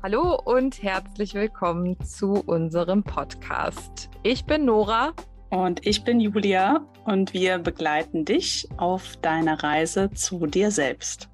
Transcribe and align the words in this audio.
Hallo 0.00 0.38
und 0.44 0.80
herzlich 0.80 1.34
willkommen 1.34 1.98
zu 2.04 2.44
unserem 2.46 3.02
Podcast. 3.02 4.08
Ich 4.22 4.44
bin 4.44 4.64
Nora. 4.64 5.12
Und 5.50 5.84
ich 5.84 6.04
bin 6.04 6.20
Julia 6.20 6.86
und 7.04 7.34
wir 7.34 7.58
begleiten 7.58 8.24
dich 8.24 8.68
auf 8.76 9.16
deiner 9.16 9.60
Reise 9.60 10.08
zu 10.12 10.46
dir 10.46 10.70
selbst. 10.70 11.28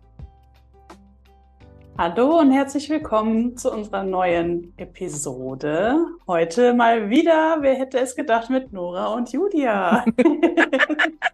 Hallo 1.99 2.39
und 2.39 2.53
herzlich 2.53 2.89
willkommen 2.89 3.55
zu 3.59 3.71
unserer 3.71 4.03
neuen 4.03 4.73
Episode. 4.79 5.99
Heute 6.27 6.73
mal 6.73 7.11
wieder, 7.11 7.59
wer 7.61 7.75
hätte 7.75 7.99
es 7.99 8.17
gedacht, 8.17 8.49
mit 8.49 8.73
Nora 8.73 9.09
und 9.09 9.31
Julia. 9.31 10.07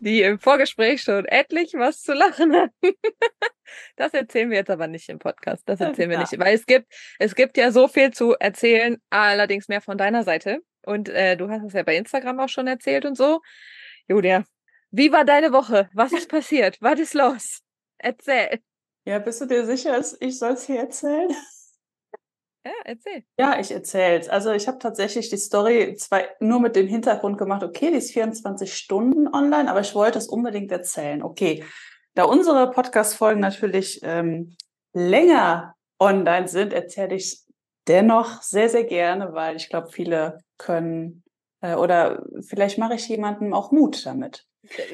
Die 0.00 0.22
im 0.22 0.38
Vorgespräch 0.38 1.02
schon 1.02 1.24
etlich 1.26 1.74
was 1.74 2.02
zu 2.02 2.12
lachen 2.12 2.54
hatten. 2.54 2.72
Das 3.96 4.12
erzählen 4.12 4.50
wir 4.50 4.58
jetzt 4.58 4.70
aber 4.70 4.86
nicht 4.86 5.08
im 5.08 5.18
Podcast. 5.18 5.62
Das 5.66 5.80
erzählen 5.80 6.10
wir 6.10 6.18
ja. 6.18 6.20
nicht, 6.20 6.38
weil 6.38 6.54
es 6.54 6.66
gibt, 6.66 6.92
es 7.18 7.34
gibt 7.34 7.56
ja 7.56 7.70
so 7.70 7.88
viel 7.88 8.10
zu 8.10 8.34
erzählen, 8.34 8.98
allerdings 9.08 9.66
mehr 9.68 9.80
von 9.80 9.96
deiner 9.96 10.24
Seite. 10.24 10.58
Und 10.84 11.08
äh, 11.08 11.38
du 11.38 11.48
hast 11.48 11.64
es 11.64 11.72
ja 11.72 11.82
bei 11.82 11.96
Instagram 11.96 12.38
auch 12.40 12.50
schon 12.50 12.66
erzählt 12.66 13.06
und 13.06 13.16
so. 13.16 13.40
Julia, 14.08 14.44
wie 14.90 15.10
war 15.10 15.24
deine 15.24 15.52
Woche? 15.52 15.88
Was 15.94 16.12
ist 16.12 16.28
passiert? 16.28 16.76
Was 16.82 17.00
ist 17.00 17.14
los? 17.14 17.62
Erzähl. 17.96 18.60
Ja, 19.06 19.18
bist 19.18 19.40
du 19.40 19.46
dir 19.46 19.64
sicher, 19.64 19.98
ich 20.20 20.38
soll 20.38 20.52
es 20.52 20.66
hier 20.66 20.80
erzählen? 20.80 21.34
Ja, 22.64 22.72
erzähl. 22.84 23.24
Ja, 23.38 23.58
ich 23.58 23.72
erzähl's. 23.72 24.28
Also 24.28 24.52
ich 24.52 24.68
habe 24.68 24.78
tatsächlich 24.78 25.28
die 25.30 25.36
Story 25.36 25.96
zwar 25.96 26.22
nur 26.38 26.60
mit 26.60 26.76
dem 26.76 26.86
Hintergrund 26.86 27.38
gemacht, 27.38 27.62
okay, 27.62 27.90
die 27.90 27.96
ist 27.96 28.12
24 28.12 28.72
Stunden 28.72 29.26
online, 29.26 29.68
aber 29.68 29.80
ich 29.80 29.94
wollte 29.94 30.18
es 30.18 30.28
unbedingt 30.28 30.70
erzählen. 30.70 31.22
Okay, 31.22 31.64
da 32.14 32.24
unsere 32.24 32.70
Podcast-Folgen 32.70 33.40
natürlich 33.40 34.00
ähm, 34.02 34.56
länger 34.92 35.74
online 35.98 36.46
sind, 36.46 36.72
erzähle 36.72 37.16
ich 37.16 37.42
dennoch 37.88 38.42
sehr, 38.42 38.68
sehr 38.68 38.84
gerne, 38.84 39.32
weil 39.32 39.56
ich 39.56 39.68
glaube, 39.68 39.90
viele 39.90 40.38
können 40.58 41.24
äh, 41.62 41.74
oder 41.74 42.24
vielleicht 42.46 42.78
mache 42.78 42.94
ich 42.94 43.08
jemandem 43.08 43.54
auch 43.54 43.72
Mut 43.72 44.04
damit. 44.06 44.46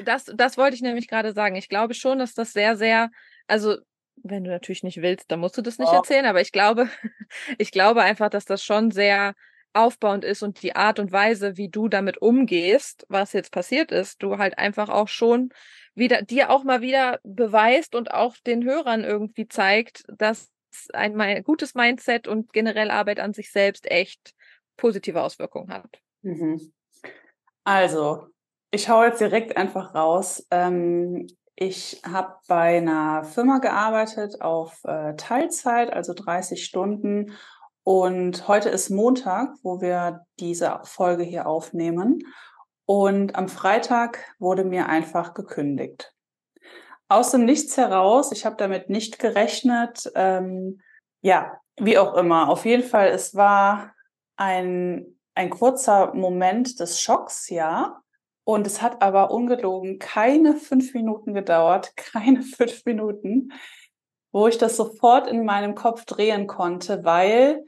Das, 0.05 0.25
das 0.33 0.57
wollte 0.57 0.75
ich 0.75 0.81
nämlich 0.81 1.07
gerade 1.07 1.33
sagen. 1.33 1.55
Ich 1.55 1.69
glaube 1.69 1.93
schon, 1.93 2.19
dass 2.19 2.33
das 2.33 2.53
sehr, 2.53 2.75
sehr, 2.77 3.11
also 3.47 3.77
wenn 4.23 4.43
du 4.43 4.51
natürlich 4.51 4.83
nicht 4.83 5.01
willst, 5.01 5.31
dann 5.31 5.39
musst 5.39 5.57
du 5.57 5.61
das 5.61 5.77
nicht 5.77 5.91
oh. 5.91 5.95
erzählen, 5.95 6.25
aber 6.25 6.41
ich 6.41 6.51
glaube, 6.51 6.89
ich 7.57 7.71
glaube 7.71 8.01
einfach, 8.01 8.29
dass 8.29 8.45
das 8.45 8.63
schon 8.63 8.91
sehr 8.91 9.33
aufbauend 9.73 10.23
ist 10.23 10.41
und 10.41 10.61
die 10.63 10.75
Art 10.75 10.99
und 10.99 11.11
Weise, 11.11 11.57
wie 11.57 11.69
du 11.69 11.87
damit 11.87 12.17
umgehst, 12.21 13.05
was 13.09 13.33
jetzt 13.33 13.51
passiert 13.51 13.91
ist, 13.91 14.21
du 14.23 14.37
halt 14.37 14.57
einfach 14.57 14.89
auch 14.89 15.07
schon 15.07 15.49
wieder 15.93 16.21
dir 16.21 16.49
auch 16.49 16.63
mal 16.63 16.81
wieder 16.81 17.19
beweist 17.23 17.93
und 17.93 18.11
auch 18.11 18.35
den 18.45 18.63
Hörern 18.63 19.03
irgendwie 19.03 19.47
zeigt, 19.47 20.03
dass 20.07 20.49
ein, 20.93 21.43
gutes 21.43 21.75
Mindset 21.75 22.27
und 22.27 22.53
generell 22.53 22.91
Arbeit 22.91 23.19
an 23.19 23.33
sich 23.33 23.51
selbst 23.51 23.89
echt 23.89 24.33
positive 24.77 25.21
Auswirkungen 25.21 25.71
hat. 25.71 26.01
Mhm. 26.21 26.71
Also, 27.63 28.27
ich 28.71 28.89
hau 28.89 29.03
jetzt 29.03 29.21
direkt 29.21 29.57
einfach 29.57 29.93
raus. 29.93 30.45
Ähm, 30.51 31.27
ich 31.61 32.01
habe 32.09 32.35
bei 32.47 32.77
einer 32.77 33.25
Firma 33.25 33.57
gearbeitet 33.57 34.41
auf 34.41 34.81
äh, 34.85 35.15
Teilzeit, 35.15 35.91
also 35.91 36.13
30 36.13 36.63
Stunden. 36.63 37.37
Und 37.83 38.47
heute 38.47 38.69
ist 38.69 38.89
Montag, 38.89 39.49
wo 39.61 39.81
wir 39.81 40.25
diese 40.39 40.79
Folge 40.83 41.23
hier 41.23 41.47
aufnehmen. 41.47 42.19
Und 42.85 43.35
am 43.35 43.49
Freitag 43.49 44.19
wurde 44.39 44.63
mir 44.63 44.87
einfach 44.87 45.33
gekündigt. 45.33 46.13
Aus 47.09 47.31
dem 47.31 47.43
Nichts 47.43 47.75
heraus, 47.75 48.31
ich 48.31 48.45
habe 48.45 48.55
damit 48.55 48.89
nicht 48.89 49.19
gerechnet. 49.19 50.09
Ähm, 50.15 50.79
ja, 51.21 51.59
wie 51.77 51.97
auch 51.97 52.13
immer. 52.13 52.47
Auf 52.47 52.63
jeden 52.63 52.83
Fall, 52.83 53.09
es 53.09 53.35
war 53.35 53.93
ein, 54.37 55.19
ein 55.35 55.49
kurzer 55.49 56.13
Moment 56.13 56.79
des 56.79 57.01
Schocks, 57.01 57.49
ja. 57.49 58.01
Und 58.49 58.65
es 58.65 58.81
hat 58.81 59.03
aber 59.03 59.29
ungelogen 59.29 59.99
keine 59.99 60.55
fünf 60.55 60.95
Minuten 60.95 61.35
gedauert, 61.35 61.93
keine 61.95 62.41
fünf 62.41 62.83
Minuten, 62.83 63.51
wo 64.31 64.47
ich 64.47 64.57
das 64.57 64.75
sofort 64.75 65.27
in 65.27 65.45
meinem 65.45 65.75
Kopf 65.75 66.05
drehen 66.05 66.47
konnte, 66.47 67.03
weil, 67.03 67.63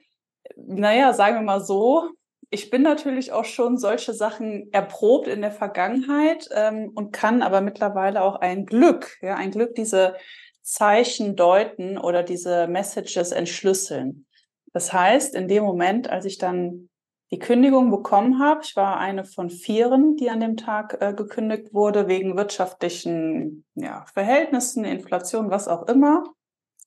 naja, 0.55 1.13
sagen 1.13 1.35
wir 1.35 1.43
mal 1.43 1.61
so, 1.61 2.09
ich 2.49 2.71
bin 2.71 2.81
natürlich 2.81 3.31
auch 3.31 3.45
schon 3.45 3.77
solche 3.77 4.15
Sachen 4.15 4.73
erprobt 4.73 5.27
in 5.27 5.41
der 5.41 5.51
Vergangenheit 5.51 6.49
ähm, 6.51 6.89
und 6.95 7.11
kann 7.11 7.43
aber 7.43 7.61
mittlerweile 7.61 8.23
auch 8.23 8.37
ein 8.37 8.65
Glück, 8.65 9.19
ja, 9.21 9.35
ein 9.35 9.51
Glück 9.51 9.75
diese 9.75 10.15
Zeichen 10.63 11.35
deuten 11.35 11.99
oder 11.99 12.23
diese 12.23 12.65
Messages 12.65 13.31
entschlüsseln. 13.31 14.25
Das 14.73 14.91
heißt, 14.91 15.35
in 15.35 15.47
dem 15.47 15.63
Moment, 15.63 16.09
als 16.09 16.25
ich 16.25 16.39
dann 16.39 16.89
die 17.31 17.39
Kündigung 17.39 17.91
bekommen 17.91 18.39
habe, 18.39 18.61
ich 18.63 18.75
war 18.75 18.97
eine 18.97 19.23
von 19.23 19.49
vieren, 19.49 20.17
die 20.17 20.29
an 20.29 20.41
dem 20.41 20.57
Tag 20.57 20.97
äh, 20.99 21.13
gekündigt 21.13 21.73
wurde, 21.73 22.07
wegen 22.07 22.35
wirtschaftlichen 22.35 23.63
ja, 23.75 24.05
Verhältnissen, 24.13 24.83
Inflation, 24.83 25.49
was 25.49 25.69
auch 25.69 25.87
immer. 25.87 26.23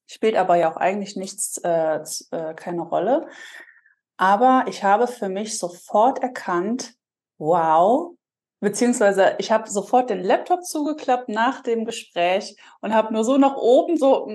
Spielt 0.07 0.37
aber 0.37 0.57
ja 0.57 0.71
auch 0.71 0.77
eigentlich 0.77 1.17
nichts, 1.17 1.57
äh, 1.65 2.01
äh, 2.31 2.55
keine 2.55 2.83
Rolle. 2.83 3.27
Aber 4.19 4.67
ich 4.69 4.85
habe 4.85 5.07
für 5.07 5.31
mich 5.31 5.59
sofort 5.59 6.23
erkannt, 6.23 6.95
wow, 7.39 8.15
beziehungsweise 8.61 9.37
ich 9.39 9.51
habe 9.51 9.71
sofort 9.71 10.11
den 10.11 10.23
Laptop 10.23 10.63
zugeklappt 10.63 11.31
nach 11.31 11.63
dem 11.63 11.87
Gespräch 11.87 12.57
und 12.83 12.95
habe 12.95 13.15
nur 13.15 13.25
so 13.25 13.39
nach 13.39 13.57
oben 13.57 13.97
so, 13.97 14.29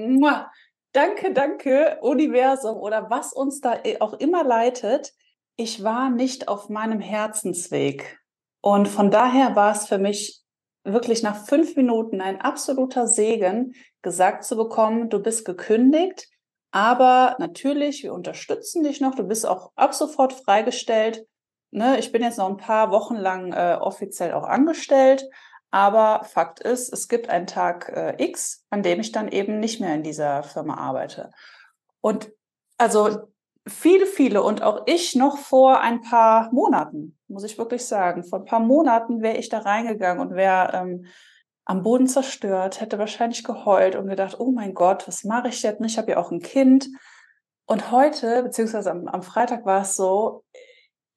danke, 0.92 1.34
danke, 1.34 2.00
Universum 2.02 2.78
oder 2.78 3.12
was 3.12 3.32
uns 3.32 3.62
da 3.62 3.78
auch 4.00 4.14
immer 4.14 4.44
leitet. 4.44 5.14
Ich 5.62 5.84
war 5.84 6.10
nicht 6.10 6.48
auf 6.48 6.70
meinem 6.70 7.02
Herzensweg. 7.02 8.22
Und 8.62 8.88
von 8.88 9.12
daher 9.12 9.58
war 9.58 9.74
es 9.74 9.88
für 9.88 9.98
mich 9.98 10.42
wirklich 10.86 11.22
nach 11.22 11.48
fünf 11.48 11.76
Minuten 11.76 12.22
ein 12.22 12.40
absoluter 12.40 13.08
Segen, 13.08 13.74
gesagt 14.02 14.46
zu 14.46 14.56
bekommen, 14.56 15.10
du 15.10 15.22
bist 15.22 15.44
gekündigt, 15.44 16.30
aber 16.72 17.36
natürlich, 17.40 18.04
wir 18.04 18.14
unterstützen 18.14 18.84
dich 18.84 19.02
noch. 19.02 19.16
Du 19.16 19.24
bist 19.24 19.46
auch 19.46 19.74
ab 19.76 19.94
sofort 19.94 20.32
freigestellt. 20.32 21.26
Ne, 21.72 22.00
ich 22.00 22.14
bin 22.14 22.24
jetzt 22.24 22.38
noch 22.38 22.48
ein 22.48 22.56
paar 22.56 22.92
Wochen 22.92 23.18
lang 23.18 23.52
äh, 23.52 23.78
offiziell 23.82 24.32
auch 24.32 24.46
angestellt. 24.46 25.26
Aber 25.72 26.24
Fakt 26.24 26.62
ist, 26.62 26.94
es 26.94 27.10
gibt 27.10 27.28
einen 27.28 27.48
Tag 27.48 27.90
äh, 27.90 28.16
X, 28.24 28.66
an 28.70 28.82
dem 28.82 29.02
ich 29.02 29.12
dann 29.12 29.28
eben 29.28 29.60
nicht 29.60 29.82
mehr 29.82 29.94
in 29.94 30.04
dieser 30.04 30.42
Firma 30.42 30.76
arbeite. 30.76 31.32
Und 32.00 32.32
also 32.78 33.28
viele, 33.70 34.06
viele 34.06 34.44
und 34.44 34.62
auch 34.62 34.84
ich 34.86 35.16
noch 35.16 35.38
vor 35.38 35.80
ein 35.82 36.02
paar 36.02 36.52
Monaten, 36.54 37.18
muss 37.28 37.44
ich 37.44 37.58
wirklich 37.58 37.86
sagen, 37.86 38.24
vor 38.24 38.40
ein 38.40 38.46
paar 38.46 38.60
Monaten 38.60 39.22
wäre 39.22 39.38
ich 39.38 39.50
da 39.50 39.60
reingegangen 39.60 40.22
und 40.22 40.36
wäre 40.36 40.72
ähm, 40.74 41.06
am 41.66 41.84
Boden 41.84 42.08
zerstört, 42.08 42.82
hätte 42.82 42.98
wahrscheinlich 42.98 43.44
geheult 43.44 43.96
und 43.96 44.08
gedacht, 44.08 44.40
oh 44.40 44.52
mein 44.52 44.74
Gott, 44.74 45.08
was 45.08 45.24
mache 45.24 45.50
ich 45.50 45.62
jetzt? 45.62 45.80
Ich 45.86 45.98
habe 45.98 46.12
ja 46.12 46.18
auch 46.18 46.32
ein 46.32 46.42
Kind. 46.42 46.90
Und 47.68 47.92
heute, 47.92 48.42
beziehungsweise 48.42 48.90
am, 48.90 49.08
am 49.08 49.22
Freitag 49.22 49.66
war 49.66 49.84
es 49.84 49.96
so, 49.96 50.44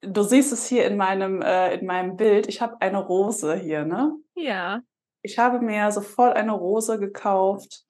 du 0.02 0.22
siehst 0.22 0.52
es 0.52 0.66
hier 0.66 0.86
in 0.86 0.98
meinem, 0.98 1.40
äh, 1.40 1.74
in 1.74 1.86
meinem 1.86 2.16
Bild, 2.16 2.48
ich 2.48 2.60
habe 2.60 2.76
eine 2.80 2.98
Rose 2.98 3.56
hier, 3.56 3.86
ne? 3.86 4.14
Ja. 4.34 4.82
Ich 5.22 5.38
habe 5.38 5.60
mir 5.60 5.90
sofort 5.92 6.36
eine 6.36 6.52
Rose 6.52 6.98
gekauft. 6.98 7.86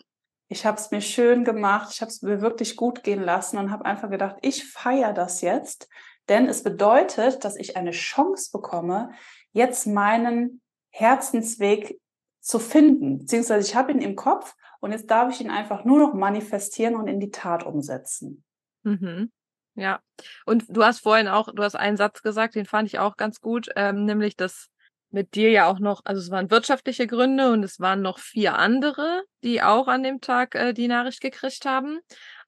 Ich 0.52 0.66
habe 0.66 0.76
es 0.76 0.90
mir 0.90 1.00
schön 1.00 1.44
gemacht. 1.44 1.88
Ich 1.92 2.02
habe 2.02 2.10
es 2.10 2.20
mir 2.20 2.42
wirklich 2.42 2.76
gut 2.76 3.02
gehen 3.02 3.22
lassen 3.22 3.56
und 3.56 3.70
habe 3.70 3.86
einfach 3.86 4.10
gedacht, 4.10 4.36
ich 4.42 4.70
feiere 4.70 5.14
das 5.14 5.40
jetzt, 5.40 5.88
denn 6.28 6.46
es 6.46 6.62
bedeutet, 6.62 7.44
dass 7.44 7.56
ich 7.56 7.76
eine 7.76 7.92
Chance 7.92 8.50
bekomme, 8.52 9.10
jetzt 9.52 9.86
meinen 9.86 10.60
Herzensweg 10.90 11.98
zu 12.40 12.58
finden, 12.58 13.20
beziehungsweise 13.20 13.66
ich 13.66 13.74
habe 13.74 13.92
ihn 13.92 14.02
im 14.02 14.14
Kopf 14.14 14.54
und 14.80 14.92
jetzt 14.92 15.10
darf 15.10 15.32
ich 15.32 15.40
ihn 15.40 15.50
einfach 15.50 15.84
nur 15.84 15.98
noch 15.98 16.12
manifestieren 16.12 16.96
und 16.96 17.08
in 17.08 17.18
die 17.18 17.30
Tat 17.30 17.64
umsetzen. 17.64 18.44
Mhm. 18.82 19.32
Ja, 19.74 20.00
und 20.44 20.64
du 20.68 20.84
hast 20.84 21.00
vorhin 21.00 21.28
auch, 21.28 21.48
du 21.50 21.62
hast 21.62 21.76
einen 21.76 21.96
Satz 21.96 22.20
gesagt, 22.20 22.56
den 22.56 22.66
fand 22.66 22.88
ich 22.88 22.98
auch 22.98 23.16
ganz 23.16 23.40
gut, 23.40 23.70
ähm, 23.74 24.04
nämlich, 24.04 24.36
dass 24.36 24.68
mit 25.12 25.34
dir 25.34 25.50
ja 25.50 25.66
auch 25.66 25.78
noch, 25.78 26.02
also 26.04 26.20
es 26.20 26.30
waren 26.30 26.50
wirtschaftliche 26.50 27.06
Gründe 27.06 27.52
und 27.52 27.62
es 27.62 27.80
waren 27.80 28.02
noch 28.02 28.18
vier 28.18 28.58
andere, 28.58 29.22
die 29.44 29.62
auch 29.62 29.88
an 29.88 30.02
dem 30.02 30.20
Tag 30.20 30.54
äh, 30.54 30.72
die 30.72 30.88
Nachricht 30.88 31.20
gekriegt 31.20 31.64
haben. 31.66 32.00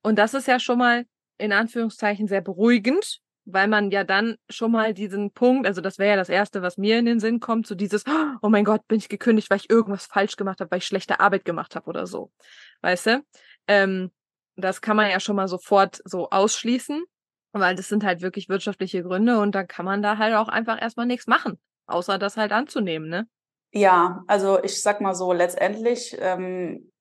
Und 0.03 0.19
das 0.19 0.35
ist 0.35 0.49
ja 0.49 0.59
schon 0.59 0.79
mal 0.79 1.05
in 1.39 1.53
Anführungszeichen 1.53 2.27
sehr 2.27 2.41
beruhigend, 2.41 3.21
weil 3.45 3.69
man 3.69 3.91
ja 3.91 4.05
dann 4.05 4.37
schon 4.49 4.73
mal 4.73 4.95
diesen 4.95 5.33
Punkt, 5.33 5.67
also 5.67 5.81
das 5.81 5.99
wäre 5.99 6.11
ja 6.11 6.17
das 6.17 6.29
Erste, 6.29 6.63
was 6.63 6.79
mir 6.79 6.99
in 6.99 7.05
den 7.05 7.21
Sinn 7.21 7.41
kommt, 7.41 7.67
so 7.67 7.75
dieses, 7.75 8.05
oh 8.43 8.49
mein 8.49 8.65
Gott, 8.65 8.87
bin 8.89 8.99
ich 8.99 9.09
gekündigt, 9.09 9.51
weil 9.51 9.59
ich 9.59 9.71
irgendwas 9.71 10.07
falsch 10.07 10.37
gemacht 10.37 10.61
habe, 10.61 10.71
weil 10.71 10.79
ich 10.79 10.87
schlechte 10.87 11.21
Arbeit 11.21 11.45
gemacht 11.45 11.77
habe 11.77 11.87
oder 11.87 12.07
so. 12.07 12.33
Weißt 12.81 13.07
du? 13.07 13.25
Ähm, 13.69 14.11
das 14.57 14.81
kann 14.81 14.97
man 14.97 15.11
ja 15.11 15.21
schon 15.21 15.37
mal 15.37 15.49
sofort 15.49 16.01
so 16.05 16.31
ausschließen, 16.31 17.05
weil 17.53 17.75
das 17.75 17.89
sind 17.89 18.05
halt 18.05 18.23
wirklich 18.23 18.49
wirtschaftliche 18.49 19.03
Gründe 19.03 19.39
und 19.39 19.55
dann 19.55 19.67
kann 19.67 19.85
man 19.85 20.01
da 20.01 20.17
halt 20.17 20.35
auch 20.35 20.49
einfach 20.49 20.81
erstmal 20.81 21.07
nichts 21.07 21.27
machen, 21.27 21.59
außer 21.87 22.19
das 22.19 22.37
halt 22.37 22.53
anzunehmen, 22.53 23.09
ne? 23.09 23.27
Ja, 23.73 24.23
also 24.29 24.63
ich 24.63 24.81
sag 24.81 25.01
mal 25.01 25.15
so, 25.15 25.33
letztendlich 25.33 26.17
ähm, 26.21 26.93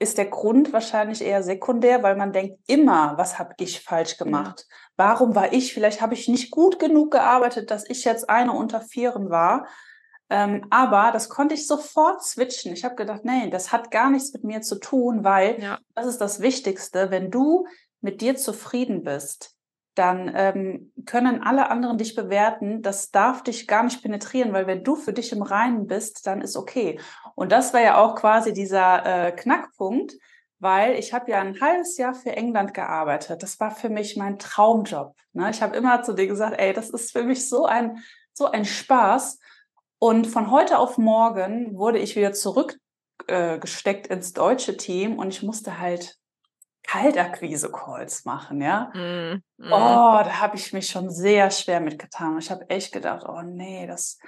ist 0.00 0.18
der 0.18 0.26
Grund 0.26 0.72
wahrscheinlich 0.72 1.22
eher 1.22 1.42
sekundär, 1.42 2.02
weil 2.02 2.16
man 2.16 2.32
denkt 2.32 2.58
immer, 2.66 3.16
was 3.16 3.38
habe 3.38 3.54
ich 3.58 3.80
falsch 3.80 4.16
gemacht? 4.16 4.66
Ja. 4.68 4.76
Warum 4.96 5.34
war 5.34 5.52
ich? 5.52 5.72
Vielleicht 5.72 6.00
habe 6.00 6.14
ich 6.14 6.28
nicht 6.28 6.50
gut 6.50 6.78
genug 6.78 7.12
gearbeitet, 7.12 7.70
dass 7.70 7.88
ich 7.88 8.04
jetzt 8.04 8.28
eine 8.28 8.52
unter 8.52 8.80
vieren 8.80 9.30
war. 9.30 9.66
Ähm, 10.30 10.66
aber 10.70 11.10
das 11.12 11.28
konnte 11.28 11.54
ich 11.54 11.66
sofort 11.66 12.24
switchen. 12.24 12.72
Ich 12.72 12.84
habe 12.84 12.96
gedacht, 12.96 13.24
nee, 13.24 13.50
das 13.50 13.72
hat 13.72 13.90
gar 13.90 14.10
nichts 14.10 14.32
mit 14.32 14.42
mir 14.42 14.62
zu 14.62 14.80
tun, 14.80 15.22
weil 15.22 15.60
ja. 15.62 15.78
das 15.94 16.06
ist 16.06 16.20
das 16.20 16.40
Wichtigste. 16.40 17.10
Wenn 17.10 17.30
du 17.30 17.66
mit 18.00 18.20
dir 18.20 18.34
zufrieden 18.36 19.04
bist, 19.04 19.53
dann 19.94 20.32
ähm, 20.34 20.92
können 21.06 21.42
alle 21.42 21.70
anderen 21.70 21.98
dich 21.98 22.14
bewerten. 22.14 22.82
Das 22.82 23.10
darf 23.10 23.42
dich 23.42 23.66
gar 23.66 23.84
nicht 23.84 24.02
penetrieren, 24.02 24.52
weil 24.52 24.66
wenn 24.66 24.84
du 24.84 24.96
für 24.96 25.12
dich 25.12 25.32
im 25.32 25.42
Reinen 25.42 25.86
bist, 25.86 26.26
dann 26.26 26.40
ist 26.40 26.56
okay. 26.56 27.00
Und 27.34 27.52
das 27.52 27.72
war 27.72 27.80
ja 27.80 27.98
auch 27.98 28.14
quasi 28.14 28.52
dieser 28.52 29.28
äh, 29.28 29.32
Knackpunkt, 29.32 30.14
weil 30.58 30.98
ich 30.98 31.12
habe 31.12 31.30
ja 31.30 31.40
ein 31.40 31.60
halbes 31.60 31.96
Jahr 31.96 32.14
für 32.14 32.36
England 32.36 32.74
gearbeitet. 32.74 33.42
Das 33.42 33.60
war 33.60 33.70
für 33.70 33.88
mich 33.88 34.16
mein 34.16 34.38
Traumjob. 34.38 35.14
Ne? 35.32 35.50
Ich 35.50 35.62
habe 35.62 35.76
immer 35.76 36.02
zu 36.02 36.12
dir 36.12 36.26
gesagt, 36.26 36.58
ey, 36.58 36.72
das 36.72 36.90
ist 36.90 37.12
für 37.12 37.22
mich 37.22 37.48
so 37.48 37.66
ein 37.66 38.02
so 38.34 38.50
ein 38.50 38.64
Spaß. 38.64 39.38
Und 39.98 40.26
von 40.26 40.50
heute 40.50 40.78
auf 40.78 40.98
morgen 40.98 41.78
wurde 41.78 41.98
ich 41.98 42.16
wieder 42.16 42.32
zurückgesteckt 42.32 44.10
äh, 44.10 44.12
ins 44.12 44.32
deutsche 44.32 44.76
Team 44.76 45.18
und 45.18 45.28
ich 45.28 45.42
musste 45.42 45.78
halt 45.78 46.18
Kaltakquise-Calls 46.86 48.24
machen, 48.24 48.60
ja. 48.60 48.90
Mm, 48.94 49.42
mm. 49.58 49.72
Oh, 49.72 50.20
da 50.22 50.40
habe 50.40 50.56
ich 50.56 50.72
mich 50.72 50.88
schon 50.88 51.10
sehr 51.10 51.50
schwer 51.50 51.80
mitgetan. 51.80 52.38
Ich 52.38 52.50
habe 52.50 52.68
echt 52.68 52.92
gedacht, 52.92 53.24
oh 53.26 53.42
nee, 53.42 53.86
das, 53.86 54.18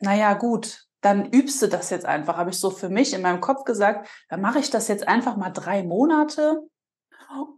naja, 0.00 0.34
gut, 0.34 0.86
dann 1.00 1.30
übst 1.30 1.60
du 1.60 1.66
das 1.66 1.90
jetzt 1.90 2.06
einfach, 2.06 2.36
habe 2.36 2.50
ich 2.50 2.58
so 2.58 2.70
für 2.70 2.88
mich 2.88 3.12
in 3.12 3.22
meinem 3.22 3.40
Kopf 3.40 3.64
gesagt, 3.64 4.08
dann 4.28 4.40
mache 4.40 4.60
ich 4.60 4.70
das 4.70 4.88
jetzt 4.88 5.06
einfach 5.06 5.36
mal 5.36 5.50
drei 5.50 5.82
Monate. 5.82 6.62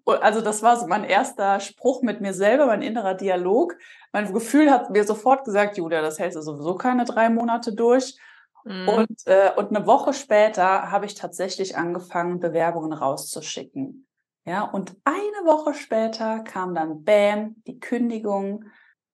Also 0.06 0.40
das 0.40 0.62
war 0.62 0.78
so 0.78 0.87
mein 0.87 1.04
erster 1.04 1.60
Spruch 1.60 2.02
mit 2.02 2.20
mir 2.20 2.32
selber, 2.32 2.66
mein 2.66 2.82
innerer 2.82 3.14
Dialog. 3.14 3.76
Mein 4.12 4.32
Gefühl 4.32 4.70
hat 4.70 4.90
mir 4.90 5.04
sofort 5.04 5.44
gesagt, 5.44 5.76
Julia, 5.76 6.00
das 6.00 6.19
hältst 6.19 6.37
du 6.37 6.42
sowieso 6.42 6.76
keine 6.76 7.04
drei 7.04 7.28
Monate 7.28 7.75
durch. 7.75 8.16
Mhm. 8.64 8.88
Und, 8.88 9.26
äh, 9.26 9.50
und 9.56 9.75
eine 9.75 9.87
Woche 9.87 10.12
später 10.12 10.90
habe 10.90 11.06
ich 11.06 11.14
tatsächlich 11.14 11.76
angefangen, 11.76 12.40
Bewerbungen 12.40 12.93
rauszuschicken. 12.93 14.06
Ja, 14.46 14.62
und 14.62 14.96
eine 15.05 15.46
Woche 15.46 15.75
später 15.75 16.40
kam 16.40 16.75
dann 16.75 17.05
Bam, 17.05 17.56
die 17.66 17.78
Kündigung. 17.78 18.64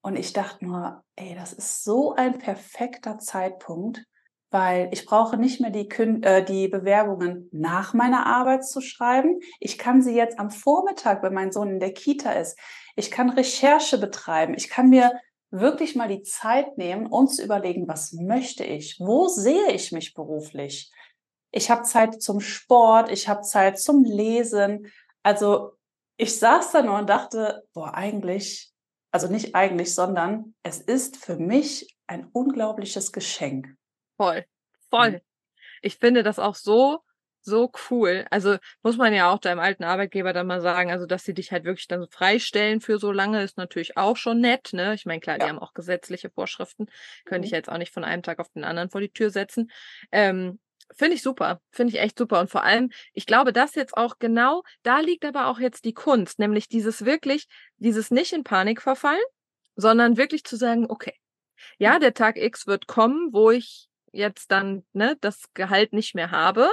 Und 0.02 0.16
ich 0.16 0.32
dachte 0.32 0.64
nur, 0.64 1.04
ey, 1.16 1.34
das 1.34 1.52
ist 1.52 1.84
so 1.84 2.14
ein 2.14 2.38
perfekter 2.38 3.18
Zeitpunkt, 3.18 4.04
weil 4.50 4.88
ich 4.92 5.06
brauche 5.06 5.36
nicht 5.36 5.60
mehr 5.60 5.70
die, 5.70 5.88
äh, 6.22 6.44
die 6.44 6.68
Bewerbungen 6.68 7.48
nach 7.52 7.94
meiner 7.94 8.26
Arbeit 8.26 8.66
zu 8.66 8.80
schreiben. 8.80 9.38
Ich 9.60 9.78
kann 9.78 10.02
sie 10.02 10.14
jetzt 10.14 10.38
am 10.38 10.50
Vormittag, 10.50 11.22
wenn 11.22 11.34
mein 11.34 11.52
Sohn 11.52 11.68
in 11.68 11.80
der 11.80 11.92
Kita 11.92 12.32
ist. 12.32 12.58
Ich 12.96 13.10
kann 13.10 13.30
Recherche 13.30 13.98
betreiben. 13.98 14.54
Ich 14.56 14.68
kann 14.68 14.88
mir 14.88 15.12
wirklich 15.50 15.96
mal 15.96 16.08
die 16.08 16.22
Zeit 16.22 16.78
nehmen, 16.78 17.06
uns 17.06 17.36
zu 17.36 17.44
überlegen, 17.44 17.88
was 17.88 18.12
möchte 18.12 18.64
ich? 18.64 18.96
Wo 19.00 19.28
sehe 19.28 19.72
ich 19.72 19.92
mich 19.92 20.14
beruflich? 20.14 20.92
Ich 21.50 21.70
habe 21.70 21.82
Zeit 21.82 22.22
zum 22.22 22.40
Sport, 22.40 23.10
ich 23.10 23.28
habe 23.28 23.42
Zeit 23.42 23.78
zum 23.80 24.04
Lesen. 24.04 24.92
Also 25.22 25.72
ich 26.16 26.38
saß 26.38 26.72
da 26.72 26.82
nur 26.82 26.98
und 26.98 27.10
dachte, 27.10 27.64
boah, 27.72 27.94
eigentlich, 27.94 28.72
also 29.10 29.26
nicht 29.26 29.54
eigentlich, 29.54 29.94
sondern 29.94 30.54
es 30.62 30.80
ist 30.80 31.16
für 31.16 31.36
mich 31.36 31.96
ein 32.06 32.28
unglaubliches 32.32 33.12
Geschenk. 33.12 33.74
Voll, 34.16 34.44
voll. 34.90 35.12
Mhm. 35.12 35.20
Ich 35.82 35.96
finde 35.96 36.22
das 36.22 36.38
auch 36.38 36.54
so 36.54 37.00
so 37.42 37.70
cool. 37.90 38.26
Also 38.30 38.56
muss 38.82 38.96
man 38.96 39.14
ja 39.14 39.30
auch 39.30 39.38
deinem 39.38 39.60
alten 39.60 39.84
Arbeitgeber 39.84 40.32
dann 40.32 40.46
mal 40.46 40.60
sagen, 40.60 40.90
also 40.90 41.06
dass 41.06 41.24
sie 41.24 41.34
dich 41.34 41.52
halt 41.52 41.64
wirklich 41.64 41.88
dann 41.88 42.00
so 42.00 42.06
freistellen 42.10 42.80
für 42.80 42.98
so 42.98 43.12
lange, 43.12 43.42
ist 43.42 43.56
natürlich 43.56 43.96
auch 43.96 44.16
schon 44.16 44.40
nett, 44.40 44.70
ne? 44.72 44.94
Ich 44.94 45.06
meine, 45.06 45.20
klar, 45.20 45.38
ja. 45.38 45.44
die 45.44 45.50
haben 45.50 45.58
auch 45.58 45.74
gesetzliche 45.74 46.30
Vorschriften, 46.30 46.86
könnte 47.24 47.40
mhm. 47.40 47.44
ich 47.44 47.50
jetzt 47.50 47.68
auch 47.68 47.78
nicht 47.78 47.92
von 47.92 48.04
einem 48.04 48.22
Tag 48.22 48.38
auf 48.38 48.48
den 48.50 48.64
anderen 48.64 48.90
vor 48.90 49.00
die 49.00 49.12
Tür 49.12 49.30
setzen. 49.30 49.70
Ähm, 50.12 50.58
Finde 50.92 51.14
ich 51.14 51.22
super, 51.22 51.60
finde 51.70 51.94
ich 51.94 52.00
echt 52.00 52.18
super. 52.18 52.40
Und 52.40 52.50
vor 52.50 52.64
allem, 52.64 52.90
ich 53.12 53.24
glaube, 53.24 53.52
das 53.52 53.76
jetzt 53.76 53.96
auch 53.96 54.18
genau, 54.18 54.64
da 54.82 54.98
liegt 54.98 55.24
aber 55.24 55.46
auch 55.46 55.60
jetzt 55.60 55.84
die 55.84 55.92
Kunst, 55.92 56.40
nämlich 56.40 56.68
dieses 56.68 57.04
wirklich, 57.04 57.46
dieses 57.76 58.10
nicht 58.10 58.32
in 58.32 58.42
Panik 58.42 58.82
verfallen, 58.82 59.22
sondern 59.76 60.16
wirklich 60.16 60.42
zu 60.42 60.56
sagen, 60.56 60.86
okay, 60.88 61.14
ja, 61.78 61.96
mhm. 61.96 62.00
der 62.00 62.14
Tag 62.14 62.36
X 62.36 62.66
wird 62.66 62.86
kommen, 62.88 63.32
wo 63.32 63.50
ich 63.50 63.88
jetzt 64.12 64.50
dann 64.50 64.84
ne, 64.92 65.16
das 65.20 65.52
Gehalt 65.54 65.92
nicht 65.92 66.14
mehr 66.14 66.30
habe. 66.30 66.68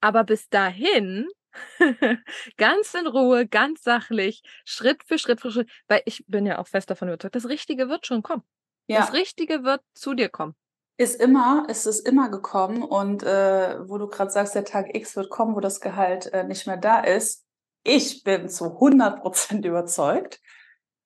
Aber 0.00 0.24
bis 0.24 0.48
dahin 0.48 1.28
ganz 2.56 2.94
in 2.94 3.06
Ruhe, 3.06 3.46
ganz 3.46 3.82
sachlich, 3.82 4.42
Schritt 4.64 5.02
für 5.04 5.18
Schritt 5.18 5.40
für 5.40 5.50
Schritt, 5.50 5.70
weil 5.88 6.02
ich 6.04 6.24
bin 6.28 6.46
ja 6.46 6.58
auch 6.58 6.66
fest 6.66 6.90
davon 6.90 7.08
überzeugt, 7.08 7.34
das 7.34 7.48
Richtige 7.48 7.88
wird 7.88 8.06
schon 8.06 8.22
kommen. 8.22 8.42
Ja. 8.86 9.00
Das 9.00 9.12
Richtige 9.12 9.62
wird 9.62 9.82
zu 9.94 10.14
dir 10.14 10.28
kommen. 10.28 10.54
Ist 10.96 11.20
immer, 11.20 11.66
ist 11.68 11.86
es 11.86 12.00
immer 12.00 12.28
gekommen 12.28 12.82
und 12.82 13.22
äh, 13.22 13.88
wo 13.88 13.96
du 13.98 14.06
gerade 14.06 14.30
sagst, 14.30 14.54
der 14.54 14.64
Tag 14.64 14.94
X 14.94 15.16
wird 15.16 15.30
kommen, 15.30 15.56
wo 15.56 15.60
das 15.60 15.80
Gehalt 15.80 16.26
äh, 16.32 16.44
nicht 16.44 16.66
mehr 16.66 16.76
da 16.76 17.00
ist. 17.00 17.46
Ich 17.84 18.22
bin 18.22 18.48
zu 18.48 18.74
100 18.74 19.22
Prozent 19.22 19.64
überzeugt, 19.64 20.40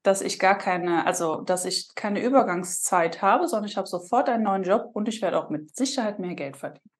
dass 0.02 0.20
ich 0.20 0.38
gar 0.38 0.58
keine, 0.58 1.06
also 1.06 1.42
dass 1.42 1.64
ich 1.64 1.94
keine 1.94 2.22
Übergangszeit 2.22 3.22
habe, 3.22 3.46
sondern 3.46 3.68
ich 3.68 3.76
habe 3.76 3.86
sofort 3.86 4.28
einen 4.28 4.42
neuen 4.42 4.64
Job 4.64 4.90
und 4.94 5.08
ich 5.08 5.22
werde 5.22 5.38
auch 5.38 5.48
mit 5.48 5.76
Sicherheit 5.76 6.18
mehr 6.18 6.34
Geld 6.34 6.56
verdienen. 6.56 6.90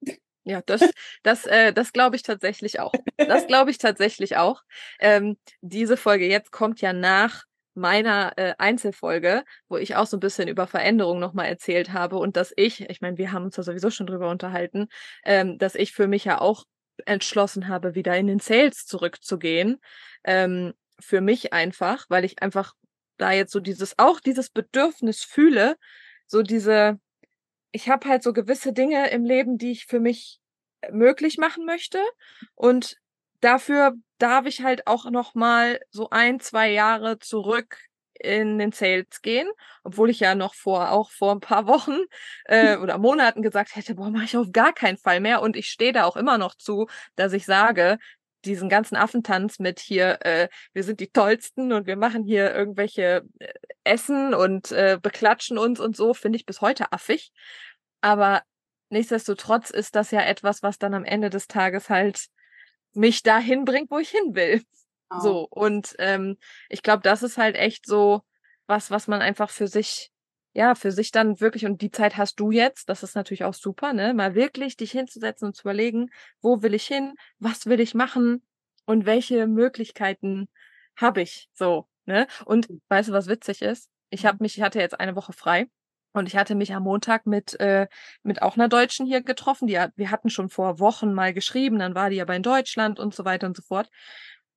Ja, 0.45 0.63
das, 0.67 0.83
das, 1.23 1.47
äh, 1.47 1.73
das 1.73 1.93
glaube 1.93 2.17
ich 2.17 2.23
tatsächlich 2.23 2.81
auch. 2.81 2.93
Das 3.17 3.47
glaube 3.47 3.71
ich 3.71 3.79
tatsächlich 3.79 4.37
auch. 4.37 4.63
Ähm, 5.01 5.37
diese 5.63 5.97
Folge 5.97 6.27
jetzt 6.27 6.53
kommt 6.53 6.81
ja 6.81 6.93
nach 6.93 7.45
meiner 7.75 8.33
äh, 8.37 8.55
Einzelfolge, 8.59 9.43
wo 9.69 9.77
ich 9.77 9.97
auch 9.97 10.07
so 10.07 10.17
ein 10.17 10.21
bisschen 10.21 10.49
über 10.49 10.67
Veränderungen 10.67 11.21
nochmal 11.21 11.47
erzählt 11.47 11.93
habe 11.93 12.17
und 12.19 12.37
dass 12.37 12.53
ich, 12.57 12.89
ich 12.89 13.01
meine, 13.01 13.19
wir 13.19 13.33
haben 13.33 13.45
uns 13.45 13.57
da 13.57 13.63
sowieso 13.63 13.91
schon 13.91 14.07
drüber 14.07 14.31
unterhalten, 14.31 14.89
ähm, 15.25 15.59
dass 15.59 15.75
ich 15.75 15.93
für 15.93 16.07
mich 16.07 16.25
ja 16.25 16.41
auch 16.41 16.65
entschlossen 17.07 17.69
habe, 17.69 17.95
wieder 17.95 18.17
in 18.17 18.29
den 18.29 18.39
Sales 18.39 18.87
zurückzugehen. 18.87 19.81
Ähm, 20.25 20.75
für 21.01 21.21
mich 21.21 21.53
einfach, 21.53 22.07
weil 22.09 22.25
ich 22.25 22.41
einfach 22.43 22.75
da 23.17 23.33
jetzt 23.33 23.53
so 23.53 23.61
dieses, 23.61 23.99
auch 23.99 24.21
dieses 24.21 24.51
Bedürfnis 24.51 25.25
fühle, 25.25 25.77
so 26.27 26.43
diese, 26.43 26.99
ich 27.75 27.89
habe 27.89 28.09
halt 28.09 28.23
so 28.23 28.33
gewisse 28.33 28.73
Dinge 28.73 29.11
im 29.11 29.25
Leben, 29.25 29.59
die 29.59 29.73
ich 29.73 29.87
für 29.87 29.99
mich 29.99 30.39
äh, 30.81 30.93
möglich 30.93 31.39
machen 31.39 31.67
möchte. 31.67 31.99
Und 32.55 32.97
dafür 33.41 33.95
darf 34.19 34.47
ich 34.47 34.63
halt 34.63 34.87
auch 34.87 35.11
noch 35.11 35.35
mal 35.35 35.81
so 35.91 36.09
ein, 36.11 36.39
zwei 36.39 36.71
Jahre 36.71 37.19
zurück 37.19 37.79
in 38.21 38.59
den 38.59 38.71
Sales 38.71 39.23
gehen, 39.23 39.49
obwohl 39.83 40.09
ich 40.09 40.21
ja 40.21 40.37
noch 40.37 40.55
vor 40.55 40.93
auch 40.93 41.11
vor 41.11 41.33
ein 41.33 41.41
paar 41.41 41.67
Wochen 41.67 41.99
äh, 42.45 42.77
oder 42.77 42.97
Monaten 42.97 43.43
gesagt 43.43 43.75
hätte, 43.75 43.97
boah, 43.97 44.09
mache 44.09 44.25
ich 44.25 44.37
auf 44.37 44.53
gar 44.53 44.73
keinen 44.73 44.97
Fall 44.97 45.19
mehr. 45.19 45.43
Und 45.43 45.57
ich 45.57 45.67
stehe 45.67 45.93
da 45.93 46.05
auch 46.05 46.17
immer 46.17 46.39
noch 46.39 46.55
zu, 46.55 46.87
dass 47.17 47.33
ich 47.33 47.45
sage, 47.45 47.99
diesen 48.45 48.69
ganzen 48.69 48.97
Affentanz 48.97 49.59
mit 49.59 49.81
hier, 49.81 50.19
äh, 50.25 50.49
wir 50.73 50.85
sind 50.85 51.01
die 51.01 51.11
Tollsten 51.11 51.73
und 51.73 51.87
wir 51.87 51.97
machen 51.97 52.25
hier 52.25 52.55
irgendwelche 52.55 53.25
äh, 53.39 53.53
Essen 53.85 54.35
und 54.35 54.73
äh, 54.73 54.99
beklatschen 55.01 55.59
uns 55.59 55.81
und 55.81 55.97
so, 55.97 56.15
finde 56.15 56.37
ich 56.37 56.47
bis 56.47 56.61
heute 56.61 56.93
affig. 56.93 57.33
Aber 58.01 58.43
nichtsdestotrotz 58.91 59.71
ist 59.71 59.97
das 59.97 60.11
ja 60.11 60.21
etwas, 60.21 60.63
was 60.63 60.79
dann 60.79 60.95
am 60.95 61.05
Ende 61.05 61.31
des 61.31 61.47
Tages 61.47 61.91
halt 61.91 62.27
mich 62.93 63.23
dahin 63.23 63.65
bringt, 63.65 63.91
wo 63.91 63.99
ich 63.99 64.11
hin 64.11 64.35
will. 64.35 64.63
Oh. 65.11 65.21
So, 65.21 65.49
und 65.51 65.95
ähm, 65.99 66.37
ich 66.69 66.83
glaube, 66.83 67.03
das 67.03 67.23
ist 67.23 67.39
halt 67.39 67.57
echt 67.57 67.87
so 67.87 68.23
was, 68.67 68.91
was 68.91 69.09
man 69.09 69.21
einfach 69.21 69.51
für 69.51 69.69
sich 69.69 70.11
ja, 70.55 70.77
für 70.77 70.93
sich 70.93 71.11
dann 71.11 71.41
wirklich, 71.41 71.67
und 71.67 71.83
die 71.83 71.91
Zeit 71.91 72.17
hast 72.17 72.39
du 72.39 72.53
jetzt, 72.53 72.89
das 72.89 73.03
ist 73.03 73.17
natürlich 73.17 73.45
auch 73.45 73.55
super, 73.55 73.93
ne? 73.93 74.15
Mal 74.15 74.35
wirklich 74.37 74.77
dich 74.77 74.93
hinzusetzen 74.93 75.49
und 75.49 75.57
zu 75.57 75.63
überlegen, 75.63 76.11
wo 76.41 76.63
will 76.63 76.75
ich 76.75 76.87
hin, 76.87 77.15
was 77.39 77.67
will 77.67 77.81
ich 77.81 77.95
machen 77.95 78.43
und 78.87 79.05
welche 79.05 79.49
Möglichkeiten 79.49 80.49
habe 80.97 81.23
ich 81.23 81.49
so, 81.55 81.89
ne? 82.07 82.29
Und 82.45 82.69
weißt 82.89 83.09
du, 83.09 83.13
was 83.13 83.27
witzig 83.27 83.63
ist? 83.63 83.91
Ich 84.11 84.25
habe 84.27 84.37
mhm. 84.37 84.45
mich, 84.45 84.57
ich 84.57 84.63
hatte 84.63 84.79
jetzt 84.79 84.99
eine 85.01 85.17
Woche 85.17 85.33
frei 85.33 85.67
und 86.13 86.29
ich 86.29 86.37
hatte 86.37 86.55
mich 86.55 86.73
am 86.73 86.85
Montag 86.85 87.27
mit, 87.27 87.59
äh, 87.59 87.89
mit 88.23 88.41
auch 88.41 88.57
einer 88.57 88.69
Deutschen 88.69 89.07
hier 89.07 89.23
getroffen. 89.23 89.67
Die, 89.67 89.85
wir 89.97 90.11
hatten 90.13 90.31
schon 90.31 90.49
vor 90.49 90.79
Wochen 90.79 91.13
mal 91.13 91.35
geschrieben, 91.35 91.81
dann 91.81 91.97
war 91.97 92.11
die 92.11 92.23
aber 92.23 92.37
in 92.37 92.45
Deutschland 92.45 93.01
und 93.01 93.13
so 93.13 93.25
weiter 93.25 93.49
und 93.49 93.57
so 93.57 93.63
fort. 93.63 93.91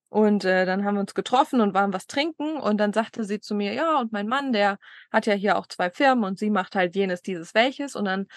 Und 0.10 0.46
äh, 0.46 0.66
dann 0.66 0.86
haben 0.86 0.96
wir 0.96 1.02
uns 1.02 1.14
getroffen 1.14 1.62
und 1.62 1.74
waren 1.74 1.94
was 1.94 2.08
trinken. 2.08 2.58
Und 2.58 2.78
dann 2.78 2.94
sagte 2.94 3.24
sie 3.24 3.40
zu 3.40 3.56
mir, 3.56 3.74
ja, 3.74 4.00
und 4.00 4.12
mein 4.12 4.28
Mann, 4.28 4.54
der 4.54 4.78
hat 5.12 5.26
ja 5.26 5.34
hier 5.34 5.58
auch 5.58 5.68
zwei 5.68 5.90
Firmen 5.90 6.24
und 6.24 6.40
sie 6.40 6.50
macht 6.50 6.76
halt 6.76 6.96
jenes, 6.96 7.22
dieses, 7.22 7.54
welches. 7.54 7.96
Und 7.96 8.06
dann 8.06 8.28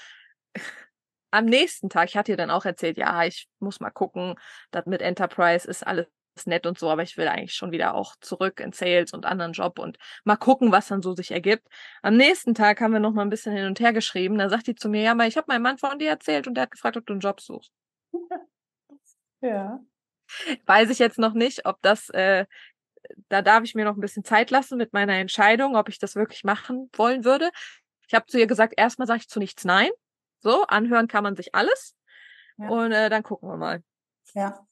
am 1.31 1.45
nächsten 1.45 1.89
Tag, 1.89 2.09
ich 2.09 2.17
hatte 2.17 2.33
ihr 2.33 2.37
dann 2.37 2.50
auch 2.50 2.65
erzählt, 2.65 2.99
ja, 2.99 3.25
ich 3.25 3.49
muss 3.61 3.81
mal 3.81 3.91
gucken, 3.91 4.35
das 4.73 4.87
mit 4.87 5.00
Enterprise 5.03 5.69
ist 5.69 5.87
alles 5.87 6.07
nett 6.47 6.67
und 6.67 6.79
so, 6.79 6.89
aber 6.91 7.03
ich 7.03 7.17
will 7.17 7.29
eigentlich 7.29 7.55
schon 7.55 7.71
wieder 7.71 7.95
auch 7.95 8.17
zurück 8.21 8.61
in 8.61 8.73
Sales 8.73 9.12
und 9.12 9.27
anderen 9.27 9.53
Job 9.53 9.79
und 9.79 9.99
mal 10.25 10.37
gucken, 10.37 10.73
was 10.73 10.89
dann 10.89 11.03
so 11.03 11.15
sich 11.15 11.31
ergibt. 11.31 11.67
Am 12.03 12.17
nächsten 12.17 12.55
Tag 12.55 12.81
haben 12.81 12.93
wir 12.93 13.00
noch 13.00 13.12
mal 13.12 13.23
ein 13.23 13.31
bisschen 13.31 13.55
hin 13.55 13.67
und 13.67 13.79
her 13.81 13.93
geschrieben. 13.93 14.39
Dann 14.39 14.50
sagt 14.50 14.67
die 14.67 14.75
zu 14.75 14.89
mir, 14.89 15.03
ja, 15.03 15.15
mal, 15.15 15.29
ich 15.29 15.37
habe 15.37 15.47
meinem 15.49 15.62
Mann 15.62 15.79
von 15.79 15.99
dir 15.99 16.09
erzählt 16.09 16.47
und 16.47 16.55
der 16.55 16.62
hat 16.62 16.71
gefragt, 16.71 16.97
ob 16.97 17.07
du 17.07 17.12
einen 17.12 17.21
Job 17.21 17.41
suchst. 17.41 17.71
Ja. 19.43 19.81
Weiß 20.67 20.91
ich 20.91 20.99
jetzt 20.99 21.19
noch 21.19 21.35
nicht, 21.35 21.67
ob 21.67 21.81
das, 21.83 22.09
äh, 22.11 22.47
da 23.29 23.43
darf 23.43 23.65
ich 23.65 23.75
mir 23.75 23.85
noch 23.85 23.97
ein 23.97 24.01
bisschen 24.01 24.25
Zeit 24.25 24.51
lassen 24.51 24.77
mit 24.79 24.93
meiner 24.93 25.15
Entscheidung, 25.15 25.77
ob 25.77 25.89
ich 25.89 25.99
das 25.99 26.17
wirklich 26.17 26.45
machen 26.45 26.91
wollen 26.95 27.25
würde. 27.25 27.51
Ich 28.07 28.15
habe 28.15 28.27
zu 28.27 28.39
ihr 28.39 28.47
gesagt, 28.47 28.75
erstmal 28.77 29.07
sage 29.07 29.21
ich 29.21 29.29
zu 29.29 29.39
nichts 29.39 29.65
Nein. 29.65 29.91
So, 30.41 30.65
anhören 30.65 31.07
kann 31.07 31.23
man 31.23 31.37
sich 31.37 31.55
alles. 31.55 31.95
Ja. 32.57 32.69
Und 32.69 32.93
äh, 32.93 33.11
dann 33.11 33.23
gucken 33.23 33.49
wir 33.49 33.57
mal. 33.57 33.83
Ja. 34.35 34.67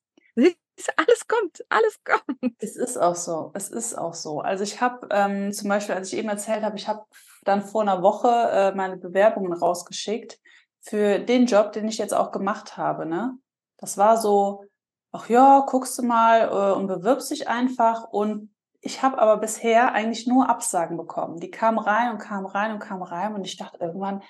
Alles 0.97 1.27
kommt, 1.27 1.65
alles 1.69 2.01
kommt. 2.05 2.55
Es 2.59 2.77
ist 2.77 2.97
auch 2.97 3.17
so, 3.17 3.51
es 3.55 3.69
ist 3.69 3.97
auch 3.97 4.15
so. 4.15 4.41
Also 4.41 4.65
ich 4.65 4.81
habe 4.81 5.09
ähm, 5.11 5.53
zum 5.53 5.69
Beispiel, 5.69 5.95
als 5.95 6.13
ich 6.13 6.19
eben 6.19 6.29
erzählt 6.29 6.63
habe, 6.63 6.77
ich 6.77 6.89
habe 6.89 7.05
dann 7.45 7.63
vor 7.63 7.83
einer 7.83 8.03
Woche 8.03 8.29
äh, 8.29 8.75
meine 8.75 8.97
Bewerbungen 8.97 9.53
rausgeschickt 9.53 10.39
für 10.81 11.19
den 11.19 11.47
Job, 11.47 11.73
den 11.73 11.89
ich 11.89 11.99
jetzt 11.99 12.15
auch 12.15 12.31
gemacht 12.31 12.77
habe. 12.77 13.07
Ne? 13.07 13.37
Das 13.79 13.99
war 13.99 14.17
so, 14.17 14.65
ach 15.13 15.29
ja, 15.29 15.65
guckst 15.67 15.99
du 15.99 16.03
mal 16.03 16.49
äh, 16.49 16.77
und 16.77 16.87
bewirbst 16.87 17.31
dich 17.31 17.49
einfach. 17.49 18.05
Und 18.05 18.51
ich 18.81 19.03
habe 19.03 19.19
aber 19.19 19.39
bisher 19.39 19.93
eigentlich 19.93 20.27
nur 20.27 20.49
Absagen 20.49 20.97
bekommen. 20.97 21.41
Die 21.41 21.51
kamen 21.51 21.79
rein 21.79 22.13
und 22.13 22.19
kamen 22.19 22.47
rein 22.47 22.73
und 22.73 22.79
kamen 22.79 23.03
rein. 23.03 23.35
Und 23.35 23.45
ich 23.45 23.57
dachte 23.57 23.79
irgendwann, 23.79 24.23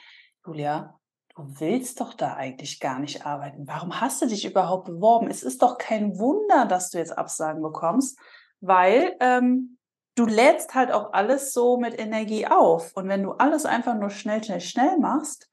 Julia, 0.46 0.98
du 1.36 1.60
willst 1.60 2.00
doch 2.00 2.14
da 2.14 2.34
eigentlich 2.34 2.80
gar 2.80 2.98
nicht 2.98 3.26
arbeiten. 3.26 3.66
Warum 3.66 4.00
hast 4.00 4.22
du 4.22 4.26
dich 4.26 4.44
überhaupt 4.44 4.86
beworben? 4.86 5.28
Es 5.28 5.42
ist 5.42 5.62
doch 5.62 5.78
kein 5.78 6.18
Wunder, 6.18 6.66
dass 6.66 6.90
du 6.90 6.98
jetzt 6.98 7.16
Absagen 7.16 7.62
bekommst, 7.62 8.18
weil 8.60 9.16
ähm, 9.20 9.78
du 10.14 10.26
lädst 10.26 10.74
halt 10.74 10.90
auch 10.90 11.12
alles 11.12 11.52
so 11.52 11.78
mit 11.78 11.98
Energie 11.98 12.46
auf. 12.46 12.96
Und 12.96 13.08
wenn 13.08 13.22
du 13.22 13.32
alles 13.32 13.66
einfach 13.66 13.94
nur 13.94 14.10
schnell, 14.10 14.42
schnell, 14.42 14.60
schnell 14.60 14.98
machst, 14.98 15.48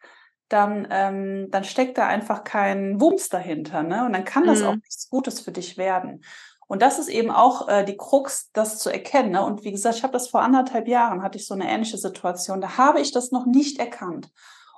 dann, 0.50 0.88
ähm, 0.92 1.48
dann 1.50 1.64
steckt 1.64 1.98
da 1.98 2.08
einfach 2.08 2.44
kein 2.44 3.02
Wumms 3.02 3.30
dahinter. 3.30 3.84
Ne? 3.84 4.06
Und 4.06 4.14
dann 4.14 4.26
kann 4.26 4.46
das 4.46 4.62
mhm. 4.62 4.68
auch 4.68 4.76
nichts 4.76 5.10
Gutes 5.10 5.40
für 5.40 5.52
dich 5.52 5.78
werden. 5.78 6.24
Und 6.68 6.82
das 6.82 6.98
ist 7.00 7.10
eben 7.10 7.32
auch 7.32 7.68
äh, 7.68 7.84
die 7.84 7.98
Krux, 7.98 8.50
das 8.54 8.80
zu 8.80 8.90
erkennen. 8.90 9.32
Ne? 9.32 9.46
Und 9.46 9.64
wie 9.64 9.72
gesagt, 9.72 9.98
ich 9.98 10.04
habe 10.04 10.14
das 10.14 10.30
vor 10.30 10.42
anderthalb 10.42 10.88
Jahren, 10.88 11.22
hatte 11.22 11.38
ich 11.38 11.46
so 11.46 11.54
eine 11.54 11.70
ähnliche 11.70 11.98
Situation. 11.98 12.62
Da 12.62 12.78
habe 12.78 13.00
ich 13.00 13.12
das 13.12 13.32
noch 13.32 13.46
nicht 13.46 13.80
erkannt. 13.80 14.32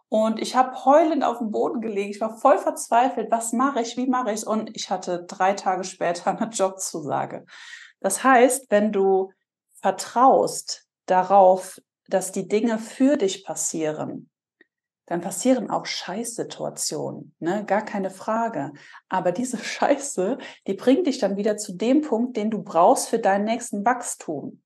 Und 0.10 0.40
ich 0.42 0.56
habe 0.56 0.86
heulend 0.86 1.24
auf 1.24 1.40
dem 1.40 1.52
Boden 1.52 1.82
gelegen. 1.82 2.12
Ich 2.12 2.22
war 2.22 2.38
voll 2.38 2.58
verzweifelt. 2.58 3.30
Was 3.30 3.52
mache 3.52 3.82
ich? 3.82 3.98
Wie 3.98 4.08
mache 4.08 4.30
ich 4.30 4.38
es? 4.38 4.44
Und 4.44 4.76
ich 4.76 4.90
hatte 4.90 5.26
drei 5.28 5.54
Tage 5.54 5.84
später 5.84 6.32
eine 6.32 6.50
Jobzusage. 6.52 7.46
Das 8.00 8.24
heißt, 8.24 8.68
wenn 8.70 8.92
du 8.92 9.32
vertraust 9.82 10.86
darauf, 11.08 11.82
dass 12.08 12.32
die 12.32 12.48
Dinge 12.48 12.80
für 12.80 13.18
dich 13.18 13.46
passieren, 13.46 14.30
dann 15.08 15.22
passieren 15.22 15.70
auch 15.70 15.86
Scheißsituationen, 15.86 17.34
ne? 17.40 17.64
gar 17.66 17.84
keine 17.84 18.10
Frage. 18.10 18.74
Aber 19.10 19.32
diese 19.32 19.58
Scheiße, 19.64 20.38
die 20.68 20.74
bringt 20.74 21.08
dich 21.08 21.18
dann 21.18 21.38
wieder 21.38 21.58
zu 21.58 21.74
dem 21.74 22.02
Punkt, 22.02 22.38
den 22.38 22.52
du 22.52 22.62
brauchst 22.62 23.10
für 23.10 23.20
deinen 23.20 23.46
nächsten 23.46 23.86
Wachstum. 23.86 24.62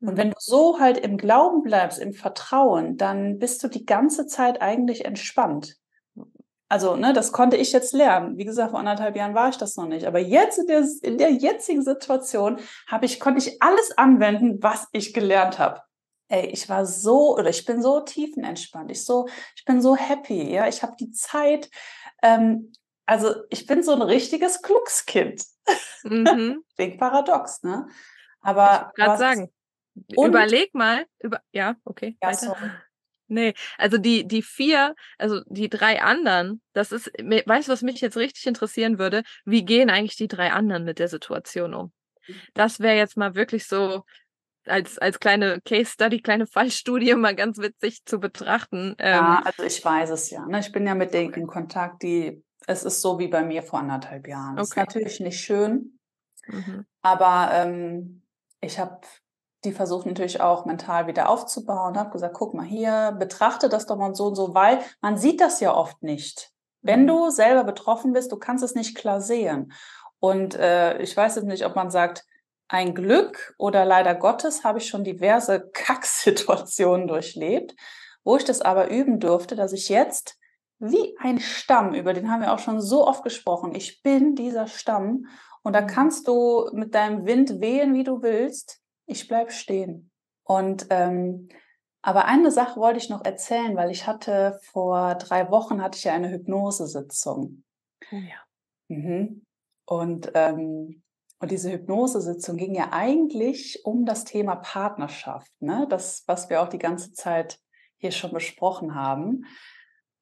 Und 0.00 0.16
wenn 0.16 0.30
du 0.30 0.36
so 0.38 0.80
halt 0.80 0.98
im 0.98 1.16
Glauben 1.16 1.62
bleibst, 1.62 2.00
im 2.00 2.12
Vertrauen, 2.12 2.96
dann 2.96 3.38
bist 3.38 3.62
du 3.62 3.68
die 3.68 3.86
ganze 3.86 4.26
Zeit 4.26 4.60
eigentlich 4.60 5.04
entspannt. 5.04 5.76
Also, 6.68 6.96
ne, 6.96 7.12
das 7.12 7.30
konnte 7.30 7.56
ich 7.56 7.70
jetzt 7.70 7.92
lernen. 7.92 8.36
Wie 8.36 8.44
gesagt, 8.44 8.70
vor 8.70 8.80
anderthalb 8.80 9.14
Jahren 9.14 9.34
war 9.34 9.50
ich 9.50 9.58
das 9.58 9.76
noch 9.76 9.86
nicht. 9.86 10.06
Aber 10.06 10.18
jetzt 10.18 10.58
in 10.58 10.66
der, 10.66 10.84
in 11.02 11.18
der 11.18 11.30
jetzigen 11.30 11.82
Situation 11.82 12.58
habe 12.88 13.04
ich, 13.04 13.20
konnte 13.20 13.46
ich 13.46 13.62
alles 13.62 13.96
anwenden, 13.96 14.60
was 14.60 14.88
ich 14.90 15.14
gelernt 15.14 15.60
habe 15.60 15.82
ey, 16.32 16.46
ich 16.46 16.68
war 16.68 16.86
so 16.86 17.36
oder 17.36 17.50
ich 17.50 17.64
bin 17.66 17.82
so 17.82 18.00
tiefenentspannt, 18.00 18.90
ich 18.90 19.04
so, 19.04 19.28
ich 19.54 19.64
bin 19.66 19.82
so 19.82 19.94
happy, 19.96 20.50
ja, 20.50 20.66
ich 20.66 20.82
habe 20.82 20.96
die 20.98 21.12
Zeit, 21.12 21.70
ähm, 22.22 22.72
also 23.04 23.34
ich 23.50 23.66
bin 23.66 23.82
so 23.82 23.92
ein 23.92 24.02
richtiges 24.02 24.62
Glückskind. 24.62 25.44
Mhm. 26.04 26.64
Klingt 26.76 26.98
paradox, 26.98 27.62
ne? 27.62 27.86
Aber 28.40 28.90
ich 28.90 29.02
gerade 29.02 29.18
sagen, 29.18 29.52
überleg 30.10 30.74
mal, 30.74 31.06
über, 31.20 31.42
ja, 31.52 31.76
okay, 31.84 32.16
ja, 32.22 32.28
weiter. 32.28 32.46
Sorry. 32.46 32.70
Nee, 33.28 33.54
also 33.78 33.96
die, 33.96 34.28
die 34.28 34.42
vier, 34.42 34.94
also 35.16 35.40
die 35.46 35.70
drei 35.70 36.02
anderen, 36.02 36.60
das 36.74 36.92
ist, 36.92 37.06
weißt 37.06 37.66
du, 37.66 37.72
was 37.72 37.80
mich 37.80 38.02
jetzt 38.02 38.18
richtig 38.18 38.46
interessieren 38.46 38.98
würde? 38.98 39.22
Wie 39.46 39.64
gehen 39.64 39.88
eigentlich 39.88 40.16
die 40.16 40.28
drei 40.28 40.52
anderen 40.52 40.84
mit 40.84 40.98
der 40.98 41.08
Situation 41.08 41.72
um? 41.72 41.92
Mhm. 42.26 42.34
Das 42.52 42.80
wäre 42.80 42.96
jetzt 42.96 43.16
mal 43.16 43.34
wirklich 43.34 43.66
so, 43.66 44.04
als, 44.66 44.98
als 44.98 45.20
kleine 45.20 45.60
Case 45.62 45.90
Study, 45.92 46.20
kleine 46.20 46.46
Fallstudie 46.46 47.14
mal 47.16 47.34
ganz 47.34 47.58
witzig 47.58 48.04
zu 48.04 48.18
betrachten. 48.18 48.96
ja, 48.98 49.38
ähm, 49.38 49.46
also 49.46 49.62
ich 49.62 49.84
weiß 49.84 50.10
es 50.10 50.30
ja. 50.30 50.46
Ne? 50.46 50.60
Ich 50.60 50.72
bin 50.72 50.86
ja 50.86 50.94
mit 50.94 51.14
denen 51.14 51.32
in 51.34 51.46
Kontakt, 51.46 52.02
die, 52.02 52.42
es 52.66 52.84
ist 52.84 53.00
so 53.00 53.18
wie 53.18 53.28
bei 53.28 53.42
mir 53.42 53.62
vor 53.62 53.80
anderthalb 53.80 54.28
Jahren. 54.28 54.54
Okay. 54.54 54.62
Ist 54.62 54.76
natürlich 54.76 55.20
nicht 55.20 55.40
schön, 55.40 55.98
mhm. 56.46 56.86
aber 57.02 57.50
ähm, 57.52 58.22
ich 58.60 58.78
habe 58.78 59.00
die 59.64 59.72
versucht 59.72 60.06
natürlich 60.06 60.40
auch 60.40 60.64
mental 60.64 61.06
wieder 61.06 61.28
aufzubauen, 61.28 61.96
habe 61.96 62.10
gesagt, 62.10 62.34
guck 62.34 62.54
mal 62.54 62.66
hier, 62.66 63.14
betrachte 63.18 63.68
das 63.68 63.86
doch 63.86 63.96
mal 63.96 64.14
so 64.14 64.26
und 64.26 64.34
so, 64.34 64.54
weil 64.54 64.80
man 65.00 65.16
sieht 65.16 65.40
das 65.40 65.60
ja 65.60 65.74
oft 65.74 66.02
nicht. 66.02 66.50
Wenn 66.80 67.02
mhm. 67.02 67.06
du 67.06 67.30
selber 67.30 67.64
betroffen 67.64 68.12
bist, 68.12 68.32
du 68.32 68.36
kannst 68.36 68.64
es 68.64 68.74
nicht 68.74 68.96
klar 68.96 69.20
sehen. 69.20 69.72
Und 70.18 70.56
äh, 70.56 70.98
ich 70.98 71.16
weiß 71.16 71.36
jetzt 71.36 71.46
nicht, 71.46 71.64
ob 71.64 71.76
man 71.76 71.90
sagt, 71.90 72.24
ein 72.68 72.94
Glück 72.94 73.54
oder 73.58 73.84
leider 73.84 74.14
Gottes 74.14 74.64
habe 74.64 74.78
ich 74.78 74.88
schon 74.88 75.04
diverse 75.04 75.70
Kacksituationen 75.72 77.08
durchlebt, 77.08 77.74
wo 78.24 78.36
ich 78.36 78.44
das 78.44 78.60
aber 78.60 78.90
üben 78.90 79.20
durfte, 79.20 79.56
dass 79.56 79.72
ich 79.72 79.88
jetzt 79.88 80.38
wie 80.78 81.16
ein 81.18 81.38
Stamm, 81.38 81.94
über 81.94 82.12
den 82.12 82.30
haben 82.30 82.40
wir 82.40 82.52
auch 82.52 82.58
schon 82.58 82.80
so 82.80 83.06
oft 83.06 83.22
gesprochen, 83.22 83.74
ich 83.74 84.02
bin 84.02 84.34
dieser 84.34 84.66
Stamm 84.66 85.26
und 85.62 85.74
da 85.74 85.82
mhm. 85.82 85.86
kannst 85.86 86.26
du 86.26 86.68
mit 86.72 86.94
deinem 86.94 87.24
Wind 87.24 87.60
wehen, 87.60 87.94
wie 87.94 88.04
du 88.04 88.22
willst, 88.22 88.80
ich 89.06 89.28
bleib 89.28 89.52
stehen. 89.52 90.10
Und 90.44 90.86
ähm, 90.90 91.48
aber 92.02 92.24
eine 92.24 92.50
Sache 92.50 92.80
wollte 92.80 92.98
ich 92.98 93.08
noch 93.08 93.24
erzählen, 93.24 93.76
weil 93.76 93.92
ich 93.92 94.08
hatte 94.08 94.58
vor 94.64 95.14
drei 95.14 95.50
Wochen 95.50 95.80
hatte 95.80 95.96
ich 95.96 96.04
ja 96.04 96.14
eine 96.14 96.30
Hypnosesitzung. 96.30 97.62
Oh 98.10 98.16
ja. 98.16 98.42
Mhm. 98.88 99.46
Und 99.86 100.32
ähm, 100.34 101.01
und 101.42 101.50
diese 101.50 101.72
Hypnosesitzung 101.72 102.56
ging 102.56 102.72
ja 102.72 102.90
eigentlich 102.92 103.84
um 103.84 104.06
das 104.06 104.22
Thema 104.22 104.54
Partnerschaft, 104.54 105.50
ne? 105.58 105.88
das, 105.90 106.22
was 106.28 106.48
wir 106.48 106.62
auch 106.62 106.68
die 106.68 106.78
ganze 106.78 107.12
Zeit 107.12 107.58
hier 107.96 108.12
schon 108.12 108.32
besprochen 108.32 108.94
haben. 108.94 109.44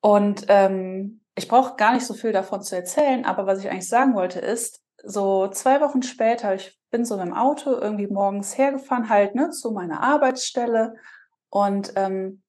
Und 0.01 0.47
ähm, 0.49 1.21
ich 1.35 1.47
brauche 1.47 1.77
gar 1.77 1.93
nicht 1.93 2.07
so 2.07 2.15
viel 2.15 2.33
davon 2.33 2.63
zu 2.63 2.75
erzählen, 2.75 3.27
aber 3.27 3.45
was 3.45 3.59
ich 3.61 3.69
eigentlich 3.69 3.87
sagen 3.87 4.15
wollte 4.15 4.39
ist, 4.39 4.83
so 5.05 5.49
zwei 5.49 5.83
Wochen 5.83 6.03
später, 6.03 6.55
ich 6.55 6.81
bin 6.91 7.05
so 7.05 7.21
im 7.21 7.35
Auto 7.35 7.71
irgendwie 7.71 8.07
morgens 8.07 8.57
hergefahren, 8.57 9.11
halt 9.11 9.35
ne, 9.35 9.51
zu 9.51 9.73
meiner 9.73 10.03
Arbeitsstelle 10.03 10.95
und 11.51 11.93
ähm, 11.97 12.43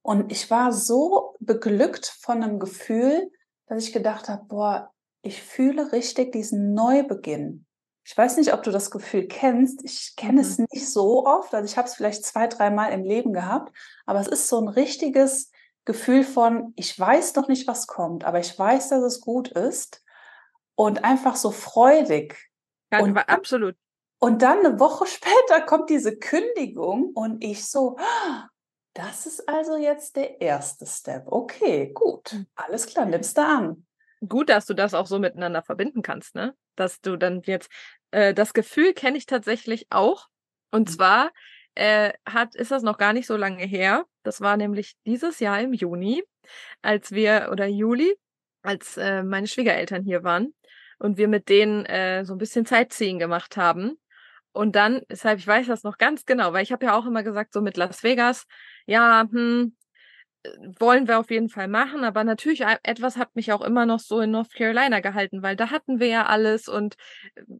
und 0.00 0.32
ich 0.32 0.50
war 0.50 0.72
so 0.72 1.34
beglückt 1.40 2.06
von 2.06 2.42
einem 2.42 2.60
Gefühl, 2.60 3.30
dass 3.66 3.84
ich 3.84 3.92
gedacht 3.92 4.30
habe, 4.30 4.44
boah, 4.46 4.90
ich 5.20 5.42
fühle 5.42 5.92
richtig 5.92 6.32
diesen 6.32 6.72
Neubeginn. 6.72 7.65
Ich 8.06 8.16
weiß 8.16 8.36
nicht, 8.36 8.54
ob 8.54 8.62
du 8.62 8.70
das 8.70 8.92
Gefühl 8.92 9.26
kennst. 9.26 9.82
Ich 9.84 10.14
kenne 10.14 10.34
mhm. 10.34 10.38
es 10.38 10.58
nicht 10.58 10.88
so 10.88 11.26
oft. 11.26 11.52
Also 11.52 11.64
ich 11.68 11.76
habe 11.76 11.88
es 11.88 11.96
vielleicht 11.96 12.24
zwei, 12.24 12.46
dreimal 12.46 12.92
im 12.92 13.02
Leben 13.02 13.32
gehabt. 13.32 13.76
Aber 14.06 14.20
es 14.20 14.28
ist 14.28 14.46
so 14.46 14.60
ein 14.60 14.68
richtiges 14.68 15.50
Gefühl 15.84 16.22
von, 16.22 16.72
ich 16.76 16.96
weiß 16.98 17.34
noch 17.34 17.48
nicht, 17.48 17.66
was 17.66 17.88
kommt, 17.88 18.22
aber 18.22 18.38
ich 18.38 18.56
weiß, 18.56 18.90
dass 18.90 19.02
es 19.02 19.20
gut 19.20 19.48
ist. 19.48 20.04
Und 20.76 21.02
einfach 21.02 21.34
so 21.34 21.50
freudig. 21.50 22.36
Ja, 22.92 23.00
und, 23.00 23.16
absolut. 23.16 23.74
Und 24.20 24.40
dann 24.42 24.60
eine 24.60 24.78
Woche 24.78 25.06
später 25.08 25.62
kommt 25.62 25.90
diese 25.90 26.16
Kündigung 26.16 27.10
und 27.12 27.42
ich 27.42 27.68
so, 27.68 27.96
das 28.94 29.26
ist 29.26 29.48
also 29.48 29.76
jetzt 29.76 30.14
der 30.14 30.40
erste 30.40 30.86
Step. 30.86 31.26
Okay, 31.26 31.92
gut. 31.92 32.30
Hm. 32.30 32.46
Alles 32.54 32.86
klar, 32.86 33.06
nimmst 33.06 33.36
du 33.36 33.42
an 33.42 33.86
gut, 34.26 34.48
dass 34.48 34.66
du 34.66 34.74
das 34.74 34.94
auch 34.94 35.06
so 35.06 35.18
miteinander 35.18 35.62
verbinden 35.62 36.02
kannst, 36.02 36.34
ne? 36.34 36.54
Dass 36.74 37.00
du 37.00 37.16
dann 37.16 37.42
jetzt 37.44 37.70
äh, 38.10 38.34
das 38.34 38.54
Gefühl 38.54 38.94
kenne 38.94 39.18
ich 39.18 39.26
tatsächlich 39.26 39.86
auch. 39.90 40.28
Und 40.70 40.88
mhm. 40.88 40.92
zwar 40.92 41.30
äh, 41.74 42.12
hat 42.26 42.54
ist 42.54 42.70
das 42.70 42.82
noch 42.82 42.98
gar 42.98 43.12
nicht 43.12 43.26
so 43.26 43.36
lange 43.36 43.64
her. 43.64 44.04
Das 44.22 44.40
war 44.40 44.56
nämlich 44.56 44.96
dieses 45.06 45.40
Jahr 45.40 45.60
im 45.60 45.72
Juni, 45.72 46.22
als 46.82 47.12
wir 47.12 47.48
oder 47.52 47.66
Juli, 47.66 48.16
als 48.62 48.96
äh, 48.96 49.22
meine 49.22 49.46
Schwiegereltern 49.46 50.02
hier 50.02 50.24
waren 50.24 50.54
und 50.98 51.18
wir 51.18 51.28
mit 51.28 51.48
denen 51.48 51.84
äh, 51.86 52.24
so 52.24 52.34
ein 52.34 52.38
bisschen 52.38 52.64
Sightseeing 52.66 53.18
gemacht 53.18 53.56
haben. 53.56 53.98
Und 54.52 54.74
dann, 54.74 55.02
deshalb, 55.10 55.38
ich 55.38 55.46
weiß 55.46 55.66
das 55.66 55.82
noch 55.82 55.98
ganz 55.98 56.24
genau, 56.24 56.54
weil 56.54 56.62
ich 56.62 56.72
habe 56.72 56.86
ja 56.86 56.94
auch 56.96 57.04
immer 57.06 57.22
gesagt, 57.22 57.52
so 57.52 57.60
mit 57.60 57.76
Las 57.76 58.02
Vegas, 58.02 58.46
ja, 58.86 59.28
hm, 59.30 59.75
wollen 60.78 61.08
wir 61.08 61.18
auf 61.18 61.30
jeden 61.30 61.48
Fall 61.48 61.68
machen, 61.68 62.04
aber 62.04 62.24
natürlich 62.24 62.62
etwas 62.82 63.16
hat 63.16 63.34
mich 63.34 63.52
auch 63.52 63.62
immer 63.62 63.86
noch 63.86 64.00
so 64.00 64.20
in 64.20 64.30
North 64.30 64.52
Carolina 64.54 65.00
gehalten, 65.00 65.42
weil 65.42 65.56
da 65.56 65.70
hatten 65.70 66.00
wir 66.00 66.08
ja 66.08 66.26
alles 66.26 66.68
und 66.68 66.96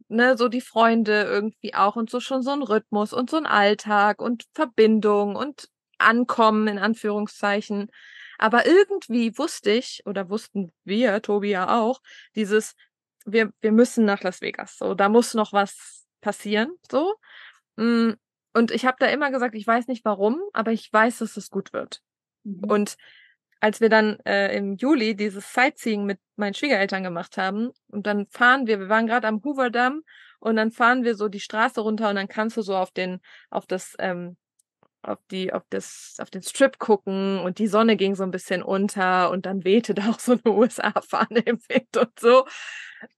ne, 0.07 0.37
so 0.37 0.47
die 0.47 0.61
Freunde 0.61 1.23
irgendwie 1.23 1.73
auch 1.73 1.95
und 1.95 2.09
so 2.09 2.19
schon 2.19 2.41
so 2.41 2.51
ein 2.51 2.63
Rhythmus 2.63 3.13
und 3.13 3.29
so 3.29 3.37
ein 3.37 3.45
Alltag 3.45 4.21
und 4.21 4.45
Verbindung 4.53 5.35
und 5.35 5.69
Ankommen 5.99 6.67
in 6.67 6.77
Anführungszeichen. 6.77 7.89
Aber 8.37 8.67
irgendwie 8.67 9.37
wusste 9.37 9.71
ich 9.71 10.03
oder 10.05 10.29
wussten 10.29 10.71
wir, 10.83 11.21
Tobi 11.21 11.49
ja 11.49 11.79
auch, 11.79 12.01
dieses 12.35 12.75
wir, 13.27 13.51
wir 13.61 13.71
müssen 13.71 14.05
nach 14.05 14.23
Las 14.23 14.41
Vegas. 14.41 14.77
So, 14.77 14.93
da 14.93 15.09
muss 15.09 15.33
noch 15.33 15.53
was 15.53 16.05
passieren. 16.21 16.71
So. 16.89 17.15
Mm, 17.75 18.13
und 18.53 18.71
ich 18.71 18.85
habe 18.85 18.97
da 18.99 19.07
immer 19.07 19.29
gesagt, 19.31 19.53
ich 19.53 19.67
weiß 19.67 19.87
nicht 19.87 20.03
warum, 20.05 20.41
aber 20.53 20.71
ich 20.71 20.91
weiß, 20.91 21.19
dass 21.19 21.37
es 21.37 21.49
gut 21.49 21.73
wird. 21.73 22.01
Mhm. 22.47 22.63
Und 22.69 22.97
als 23.59 23.81
wir 23.81 23.89
dann 23.89 24.19
äh, 24.25 24.55
im 24.55 24.75
Juli 24.75 25.15
dieses 25.15 25.51
Sightseeing 25.53 26.05
mit 26.05 26.19
meinen 26.35 26.53
Schwiegereltern 26.53 27.03
gemacht 27.03 27.37
haben 27.37 27.71
und 27.87 28.05
dann 28.05 28.27
fahren 28.27 28.67
wir, 28.67 28.79
wir 28.79 28.89
waren 28.89 29.07
gerade 29.07 29.27
am 29.27 29.41
Hoover 29.43 29.69
Dam 29.69 30.03
und 30.39 30.55
dann 30.55 30.71
fahren 30.71 31.03
wir 31.03 31.15
so 31.15 31.27
die 31.27 31.39
Straße 31.39 31.81
runter 31.81 32.09
und 32.09 32.15
dann 32.15 32.27
kannst 32.27 32.57
du 32.57 32.61
so 32.61 32.75
auf 32.75 32.91
den, 32.91 33.19
auf 33.49 33.65
das, 33.65 33.95
ähm, 33.99 34.37
auf 35.01 35.19
die, 35.31 35.53
auf 35.53 35.63
das, 35.69 36.17
auf 36.19 36.29
den 36.29 36.43
Strip 36.43 36.77
gucken 36.79 37.39
und 37.39 37.59
die 37.59 37.67
Sonne 37.67 37.95
ging 37.95 38.15
so 38.15 38.23
ein 38.23 38.31
bisschen 38.31 38.61
unter 38.61 39.31
und 39.31 39.45
dann 39.45 39.63
wehte 39.63 39.93
da 39.95 40.09
auch 40.09 40.19
so 40.19 40.33
eine 40.33 40.53
USA-Fahne 40.53 41.39
im 41.39 41.59
Wind 41.67 41.97
und 41.97 42.19
so. 42.19 42.45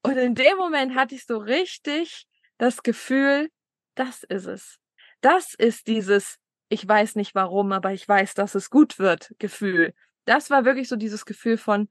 Und 0.04 0.18
in 0.18 0.36
dem 0.36 0.58
Moment 0.58 0.96
hatte 0.96 1.16
ich 1.16 1.26
so 1.26 1.38
richtig 1.38 2.26
das 2.58 2.84
Gefühl, 2.84 3.50
das 3.96 4.24
ist 4.24 4.46
es. 4.46 4.78
Das 5.22 5.54
ist 5.54 5.88
dieses, 5.88 6.38
ich 6.70 6.88
weiß 6.88 7.16
nicht 7.16 7.36
warum, 7.36 7.72
aber 7.72 7.92
ich 7.94 8.08
weiß, 8.08 8.34
dass 8.36 8.56
es 8.56 8.70
gut 8.70 9.00
wird, 9.00 9.34
Gefühl 9.40 9.94
das 10.30 10.52
war 10.52 10.64
wirklich 10.64 10.88
so 10.88 10.96
dieses 10.96 11.26
Gefühl 11.26 11.58
von, 11.58 11.90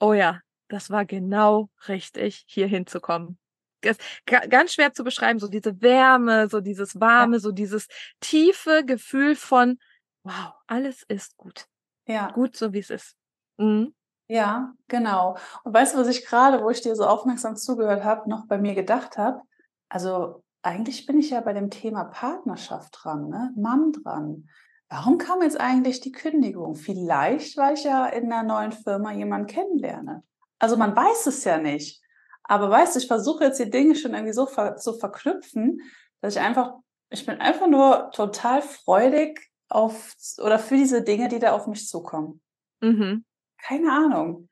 oh 0.00 0.14
ja, 0.14 0.40
das 0.68 0.90
war 0.90 1.04
genau 1.04 1.68
richtig, 1.88 2.44
hier 2.46 2.66
hinzukommen. 2.66 3.38
Ganz 4.24 4.72
schwer 4.72 4.94
zu 4.94 5.04
beschreiben, 5.04 5.38
so 5.38 5.48
diese 5.48 5.82
Wärme, 5.82 6.48
so 6.48 6.60
dieses 6.60 6.98
Warme, 6.98 7.36
ja. 7.36 7.40
so 7.40 7.52
dieses 7.52 7.86
tiefe 8.20 8.84
Gefühl 8.86 9.36
von, 9.36 9.78
wow, 10.22 10.54
alles 10.66 11.02
ist 11.08 11.36
gut. 11.36 11.66
Ja. 12.06 12.30
Gut, 12.30 12.56
so 12.56 12.72
wie 12.72 12.78
es 12.78 12.88
ist. 12.88 13.14
Mhm. 13.58 13.94
Ja, 14.26 14.72
genau. 14.88 15.36
Und 15.64 15.74
weißt 15.74 15.94
du, 15.94 15.98
was 15.98 16.08
ich 16.08 16.24
gerade, 16.24 16.62
wo 16.62 16.70
ich 16.70 16.80
dir 16.80 16.96
so 16.96 17.04
aufmerksam 17.06 17.56
zugehört 17.56 18.04
habe, 18.04 18.30
noch 18.30 18.46
bei 18.46 18.56
mir 18.56 18.74
gedacht 18.74 19.18
habe? 19.18 19.42
Also 19.90 20.42
eigentlich 20.64 21.06
bin 21.06 21.18
ich 21.18 21.30
ja 21.30 21.40
bei 21.40 21.52
dem 21.52 21.70
Thema 21.70 22.04
Partnerschaft 22.04 22.98
dran, 23.02 23.28
ne? 23.28 23.52
Mann 23.56 23.92
dran. 23.92 24.48
Warum 24.88 25.18
kam 25.18 25.42
jetzt 25.42 25.60
eigentlich 25.60 26.00
die 26.00 26.12
Kündigung? 26.12 26.74
Vielleicht, 26.74 27.56
weil 27.56 27.74
ich 27.74 27.84
ja 27.84 28.06
in 28.06 28.32
einer 28.32 28.42
neuen 28.42 28.72
Firma 28.72 29.12
jemanden 29.12 29.46
kennenlerne. 29.46 30.22
Also 30.58 30.76
man 30.76 30.96
weiß 30.96 31.26
es 31.26 31.44
ja 31.44 31.58
nicht. 31.58 32.02
Aber 32.44 32.70
weißt 32.70 32.94
du, 32.94 33.00
ich 33.00 33.06
versuche 33.06 33.44
jetzt 33.44 33.58
die 33.58 33.70
Dinge 33.70 33.94
schon 33.94 34.14
irgendwie 34.14 34.32
so 34.32 34.46
ver 34.46 34.76
zu 34.76 34.94
verknüpfen, 34.94 35.80
dass 36.20 36.36
ich 36.36 36.40
einfach, 36.40 36.74
ich 37.10 37.24
bin 37.26 37.40
einfach 37.40 37.66
nur 37.66 38.10
total 38.12 38.62
freudig 38.62 39.50
auf 39.68 40.14
oder 40.38 40.58
für 40.58 40.76
diese 40.76 41.02
Dinge, 41.02 41.28
die 41.28 41.38
da 41.38 41.52
auf 41.52 41.66
mich 41.66 41.88
zukommen. 41.88 42.40
Mhm. 42.80 43.24
Keine 43.58 43.92
Ahnung. 43.92 44.48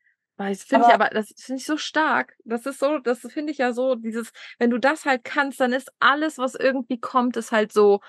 Das 0.51 0.65
finde 0.65 0.87
ich 0.89 0.95
aber, 0.95 1.09
das 1.09 1.33
finde 1.37 1.61
ich 1.61 1.67
so 1.67 1.77
stark. 1.77 2.37
Das 2.45 2.67
ist 2.67 2.79
so, 2.79 2.99
das 2.99 3.21
finde 3.21 3.53
ich 3.53 3.59
ja 3.59 3.73
so, 3.73 3.95
dieses, 3.95 4.33
wenn 4.59 4.71
du 4.71 4.79
das 4.79 5.05
halt 5.05 5.25
kannst, 5.25 5.61
dann 5.61 5.73
ist 5.73 5.93
alles, 6.01 6.39
was 6.39 6.55
irgendwie 6.55 7.01
kommt, 7.01 7.37
ist 7.37 7.53
halt 7.53 7.73
so, 7.73 8.01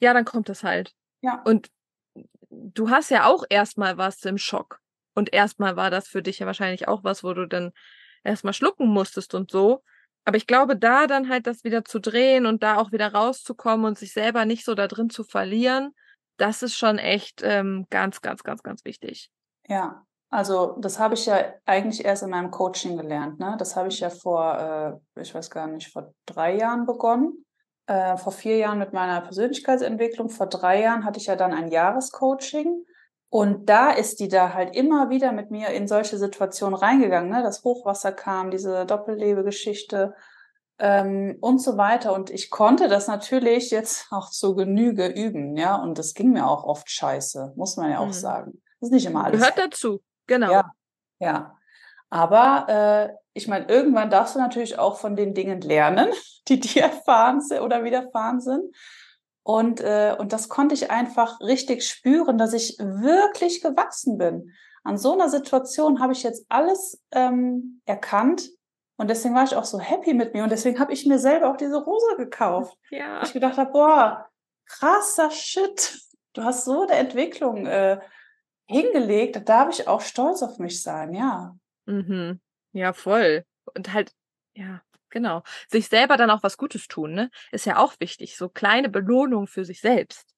ja, 0.00 0.12
dann 0.12 0.24
kommt 0.24 0.48
es 0.48 0.62
halt. 0.62 0.94
Ja. 1.20 1.42
Und 1.44 1.70
du 2.50 2.90
hast 2.90 3.10
ja 3.10 3.26
auch 3.26 3.44
erstmal 3.48 3.98
was 3.98 4.24
im 4.24 4.38
Schock. 4.38 4.80
Und 5.14 5.32
erstmal 5.32 5.76
war 5.76 5.90
das 5.90 6.08
für 6.08 6.22
dich 6.22 6.40
ja 6.40 6.46
wahrscheinlich 6.46 6.88
auch 6.88 7.04
was, 7.04 7.22
wo 7.22 7.32
du 7.34 7.46
dann 7.46 7.72
erstmal 8.24 8.52
schlucken 8.52 8.88
musstest 8.88 9.34
und 9.34 9.50
so. 9.50 9.82
Aber 10.24 10.36
ich 10.36 10.46
glaube, 10.46 10.76
da 10.76 11.06
dann 11.06 11.28
halt 11.28 11.46
das 11.46 11.64
wieder 11.64 11.84
zu 11.84 12.00
drehen 12.00 12.46
und 12.46 12.62
da 12.62 12.76
auch 12.76 12.92
wieder 12.92 13.12
rauszukommen 13.12 13.84
und 13.86 13.98
sich 13.98 14.12
selber 14.12 14.44
nicht 14.44 14.64
so 14.64 14.74
da 14.74 14.88
drin 14.88 15.10
zu 15.10 15.22
verlieren, 15.22 15.94
das 16.36 16.62
ist 16.62 16.76
schon 16.76 16.98
echt 16.98 17.42
ähm, 17.42 17.86
ganz, 17.90 18.22
ganz, 18.22 18.42
ganz, 18.42 18.62
ganz 18.62 18.84
wichtig. 18.84 19.30
Ja, 19.68 20.04
also 20.34 20.76
das 20.78 20.98
habe 20.98 21.14
ich 21.14 21.26
ja 21.26 21.44
eigentlich 21.64 22.04
erst 22.04 22.22
in 22.22 22.30
meinem 22.30 22.50
Coaching 22.50 22.96
gelernt. 22.96 23.38
Ne? 23.40 23.56
Das 23.58 23.76
habe 23.76 23.88
ich 23.88 24.00
ja 24.00 24.10
vor, 24.10 25.00
äh, 25.16 25.20
ich 25.20 25.34
weiß 25.34 25.50
gar 25.50 25.66
nicht, 25.66 25.92
vor 25.92 26.12
drei 26.26 26.56
Jahren 26.56 26.86
begonnen 26.86 27.44
äh, 27.86 28.16
vor 28.16 28.32
vier 28.32 28.56
Jahren 28.56 28.78
mit 28.78 28.92
meiner 28.92 29.20
Persönlichkeitsentwicklung. 29.20 30.30
Vor 30.30 30.46
drei 30.46 30.82
Jahren 30.82 31.04
hatte 31.04 31.18
ich 31.18 31.26
ja 31.26 31.36
dann 31.36 31.52
ein 31.52 31.68
Jahrescoaching. 31.68 32.84
Und 33.30 33.68
da 33.68 33.90
ist 33.90 34.20
die 34.20 34.28
da 34.28 34.54
halt 34.54 34.76
immer 34.76 35.10
wieder 35.10 35.32
mit 35.32 35.50
mir 35.50 35.68
in 35.68 35.88
solche 35.88 36.18
Situationen 36.18 36.78
reingegangen. 36.78 37.30
Ne? 37.30 37.42
Das 37.42 37.64
Hochwasser 37.64 38.12
kam, 38.12 38.50
diese 38.50 38.86
Doppellebegeschichte 38.86 40.14
ähm, 40.78 41.36
und 41.40 41.60
so 41.60 41.76
weiter. 41.76 42.14
Und 42.14 42.30
ich 42.30 42.50
konnte 42.50 42.88
das 42.88 43.08
natürlich 43.08 43.70
jetzt 43.70 44.06
auch 44.10 44.30
zur 44.30 44.56
Genüge 44.56 45.06
üben. 45.08 45.56
Ja, 45.56 45.76
und 45.76 45.98
das 45.98 46.14
ging 46.14 46.30
mir 46.30 46.46
auch 46.46 46.64
oft 46.64 46.88
scheiße, 46.88 47.54
muss 47.56 47.76
man 47.76 47.90
ja 47.90 47.98
auch 47.98 48.06
mhm. 48.06 48.12
sagen. 48.12 48.62
Das 48.80 48.88
ist 48.88 48.94
nicht 48.94 49.06
immer 49.06 49.24
alles. 49.24 49.40
Gehört 49.40 49.58
dazu, 49.58 50.00
genau. 50.26 50.52
Ja, 50.52 50.72
ja. 51.18 51.58
Aber 52.10 52.68
äh, 52.68 53.14
ich 53.32 53.48
meine, 53.48 53.66
irgendwann 53.66 54.10
darfst 54.10 54.36
du 54.36 54.38
natürlich 54.38 54.78
auch 54.78 54.98
von 54.98 55.16
den 55.16 55.34
Dingen 55.34 55.60
lernen, 55.60 56.10
die 56.48 56.60
dir 56.60 56.84
erfahren 56.84 57.40
sind 57.40 57.60
oder 57.60 57.84
widerfahren 57.84 58.40
sind. 58.40 58.74
Und, 59.42 59.80
äh, 59.80 60.16
und 60.18 60.32
das 60.32 60.48
konnte 60.48 60.74
ich 60.74 60.90
einfach 60.90 61.40
richtig 61.40 61.86
spüren, 61.86 62.38
dass 62.38 62.54
ich 62.54 62.78
wirklich 62.78 63.60
gewachsen 63.60 64.16
bin. 64.16 64.52
An 64.84 64.96
so 64.96 65.12
einer 65.12 65.28
Situation 65.28 66.00
habe 66.00 66.12
ich 66.12 66.22
jetzt 66.22 66.46
alles 66.48 67.02
ähm, 67.10 67.80
erkannt 67.84 68.50
und 68.96 69.10
deswegen 69.10 69.34
war 69.34 69.44
ich 69.44 69.56
auch 69.56 69.64
so 69.64 69.80
happy 69.80 70.14
mit 70.14 70.34
mir 70.34 70.44
und 70.44 70.50
deswegen 70.50 70.78
habe 70.78 70.92
ich 70.92 71.04
mir 71.04 71.18
selber 71.18 71.50
auch 71.50 71.56
diese 71.56 71.82
Rose 71.82 72.16
gekauft. 72.16 72.76
Ja. 72.90 73.22
Ich 73.22 73.32
gedacht 73.32 73.58
habe, 73.58 73.72
boah, 73.72 74.30
krasser 74.66 75.30
Shit. 75.30 75.98
Du 76.32 76.44
hast 76.44 76.64
so 76.64 76.82
eine 76.82 76.92
Entwicklung 76.92 77.66
äh, 77.66 77.98
hingelegt, 78.66 79.36
da 79.36 79.40
darf 79.40 79.78
ich 79.78 79.88
auch 79.88 80.00
stolz 80.00 80.42
auf 80.42 80.58
mich 80.58 80.82
sein, 80.82 81.14
ja. 81.14 81.56
Mhm. 81.86 82.40
Ja, 82.72 82.92
voll. 82.92 83.44
Und 83.74 83.92
halt, 83.92 84.12
ja, 84.54 84.82
genau. 85.10 85.42
Sich 85.68 85.88
selber 85.88 86.16
dann 86.16 86.30
auch 86.30 86.42
was 86.42 86.56
Gutes 86.56 86.88
tun, 86.88 87.14
ne? 87.14 87.30
Ist 87.52 87.66
ja 87.66 87.78
auch 87.78 87.94
wichtig. 88.00 88.36
So 88.36 88.48
kleine 88.48 88.88
Belohnung 88.88 89.46
für 89.46 89.64
sich 89.64 89.80
selbst. 89.80 90.34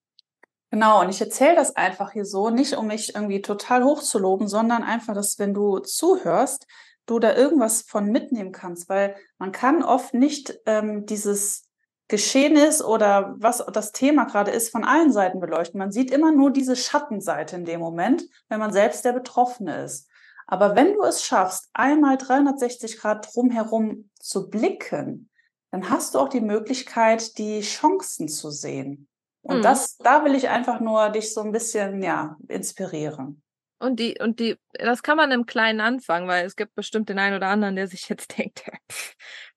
Genau, 0.70 1.00
und 1.00 1.10
ich 1.10 1.20
erzähle 1.20 1.54
das 1.54 1.76
einfach 1.76 2.12
hier 2.12 2.24
so, 2.24 2.50
nicht 2.50 2.76
um 2.76 2.88
mich 2.88 3.14
irgendwie 3.14 3.40
total 3.40 3.84
hochzuloben, 3.84 4.48
sondern 4.48 4.82
einfach, 4.82 5.14
dass 5.14 5.38
wenn 5.38 5.54
du 5.54 5.78
zuhörst, 5.78 6.66
du 7.06 7.20
da 7.20 7.34
irgendwas 7.34 7.82
von 7.82 8.06
mitnehmen 8.06 8.50
kannst, 8.50 8.88
weil 8.88 9.16
man 9.38 9.52
kann 9.52 9.84
oft 9.84 10.12
nicht 10.12 10.58
ähm, 10.66 11.06
dieses 11.06 11.65
Geschehnis 12.08 12.82
oder 12.82 13.34
was 13.38 13.64
das 13.72 13.92
Thema 13.92 14.24
gerade 14.24 14.52
ist, 14.52 14.70
von 14.70 14.84
allen 14.84 15.12
Seiten 15.12 15.40
beleuchten. 15.40 15.78
Man 15.78 15.90
sieht 15.90 16.10
immer 16.10 16.32
nur 16.32 16.52
diese 16.52 16.76
Schattenseite 16.76 17.56
in 17.56 17.64
dem 17.64 17.80
Moment, 17.80 18.24
wenn 18.48 18.60
man 18.60 18.72
selbst 18.72 19.04
der 19.04 19.12
Betroffene 19.12 19.82
ist. 19.82 20.08
Aber 20.46 20.76
wenn 20.76 20.94
du 20.94 21.02
es 21.02 21.24
schaffst, 21.24 21.68
einmal 21.72 22.16
360 22.16 22.98
Grad 22.98 23.34
drumherum 23.34 24.10
zu 24.20 24.48
blicken, 24.48 25.28
dann 25.72 25.90
hast 25.90 26.14
du 26.14 26.20
auch 26.20 26.28
die 26.28 26.40
Möglichkeit, 26.40 27.36
die 27.38 27.60
Chancen 27.60 28.28
zu 28.28 28.50
sehen. 28.50 29.08
Und 29.42 29.58
mhm. 29.58 29.62
das, 29.62 29.96
da 29.96 30.24
will 30.24 30.34
ich 30.34 30.48
einfach 30.48 30.80
nur 30.80 31.08
dich 31.10 31.34
so 31.34 31.40
ein 31.40 31.52
bisschen, 31.52 32.02
ja, 32.02 32.36
inspirieren. 32.48 33.42
Und 33.78 34.00
die, 34.00 34.18
und 34.18 34.40
die, 34.40 34.56
das 34.72 35.02
kann 35.02 35.18
man 35.18 35.30
im 35.32 35.44
Kleinen 35.44 35.80
anfangen, 35.80 36.28
weil 36.28 36.46
es 36.46 36.56
gibt 36.56 36.74
bestimmt 36.74 37.10
den 37.10 37.18
einen 37.18 37.36
oder 37.36 37.48
anderen, 37.48 37.76
der 37.76 37.88
sich 37.88 38.08
jetzt 38.08 38.38
denkt, 38.38 38.64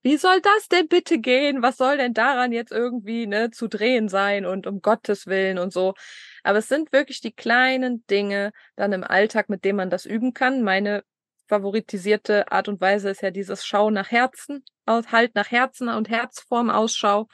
wie 0.01 0.17
soll 0.17 0.41
das 0.41 0.67
denn 0.67 0.87
bitte 0.87 1.19
gehen? 1.19 1.61
Was 1.61 1.77
soll 1.77 1.97
denn 1.97 2.13
daran 2.13 2.51
jetzt 2.51 2.71
irgendwie, 2.71 3.27
ne, 3.27 3.49
zu 3.51 3.67
drehen 3.67 4.09
sein 4.09 4.45
und 4.45 4.67
um 4.67 4.81
Gottes 4.81 5.27
Willen 5.27 5.57
und 5.57 5.71
so. 5.71 5.93
Aber 6.43 6.59
es 6.59 6.67
sind 6.67 6.91
wirklich 6.91 7.21
die 7.21 7.33
kleinen 7.33 8.05
Dinge 8.07 8.51
dann 8.75 8.93
im 8.93 9.03
Alltag, 9.03 9.49
mit 9.49 9.63
denen 9.63 9.77
man 9.77 9.89
das 9.89 10.05
üben 10.05 10.33
kann. 10.33 10.63
Meine 10.63 11.03
favoritisierte 11.47 12.51
Art 12.51 12.67
und 12.67 12.79
Weise 12.81 13.09
ist 13.09 13.21
ja 13.21 13.31
dieses 13.31 13.65
Schau 13.65 13.89
nach 13.89 14.11
Herzen, 14.11 14.63
halt 14.87 15.35
nach 15.35 15.51
Herzen 15.51 15.89
und 15.89 16.09
Herzform 16.09 16.69
Ausschau. 16.69 17.27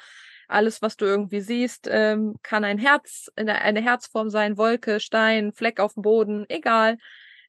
Alles, 0.48 0.82
was 0.82 0.98
du 0.98 1.06
irgendwie 1.06 1.42
siehst, 1.42 1.88
ähm, 1.92 2.36
kann 2.44 2.64
ein 2.64 2.78
Herz, 2.78 3.32
eine 3.36 3.82
Herzform 3.82 4.30
sein, 4.30 4.58
Wolke, 4.58 5.00
Stein, 5.00 5.54
Fleck 5.54 5.80
auf 5.80 5.94
dem 5.94 6.04
Boden, 6.04 6.46
egal. 6.50 6.98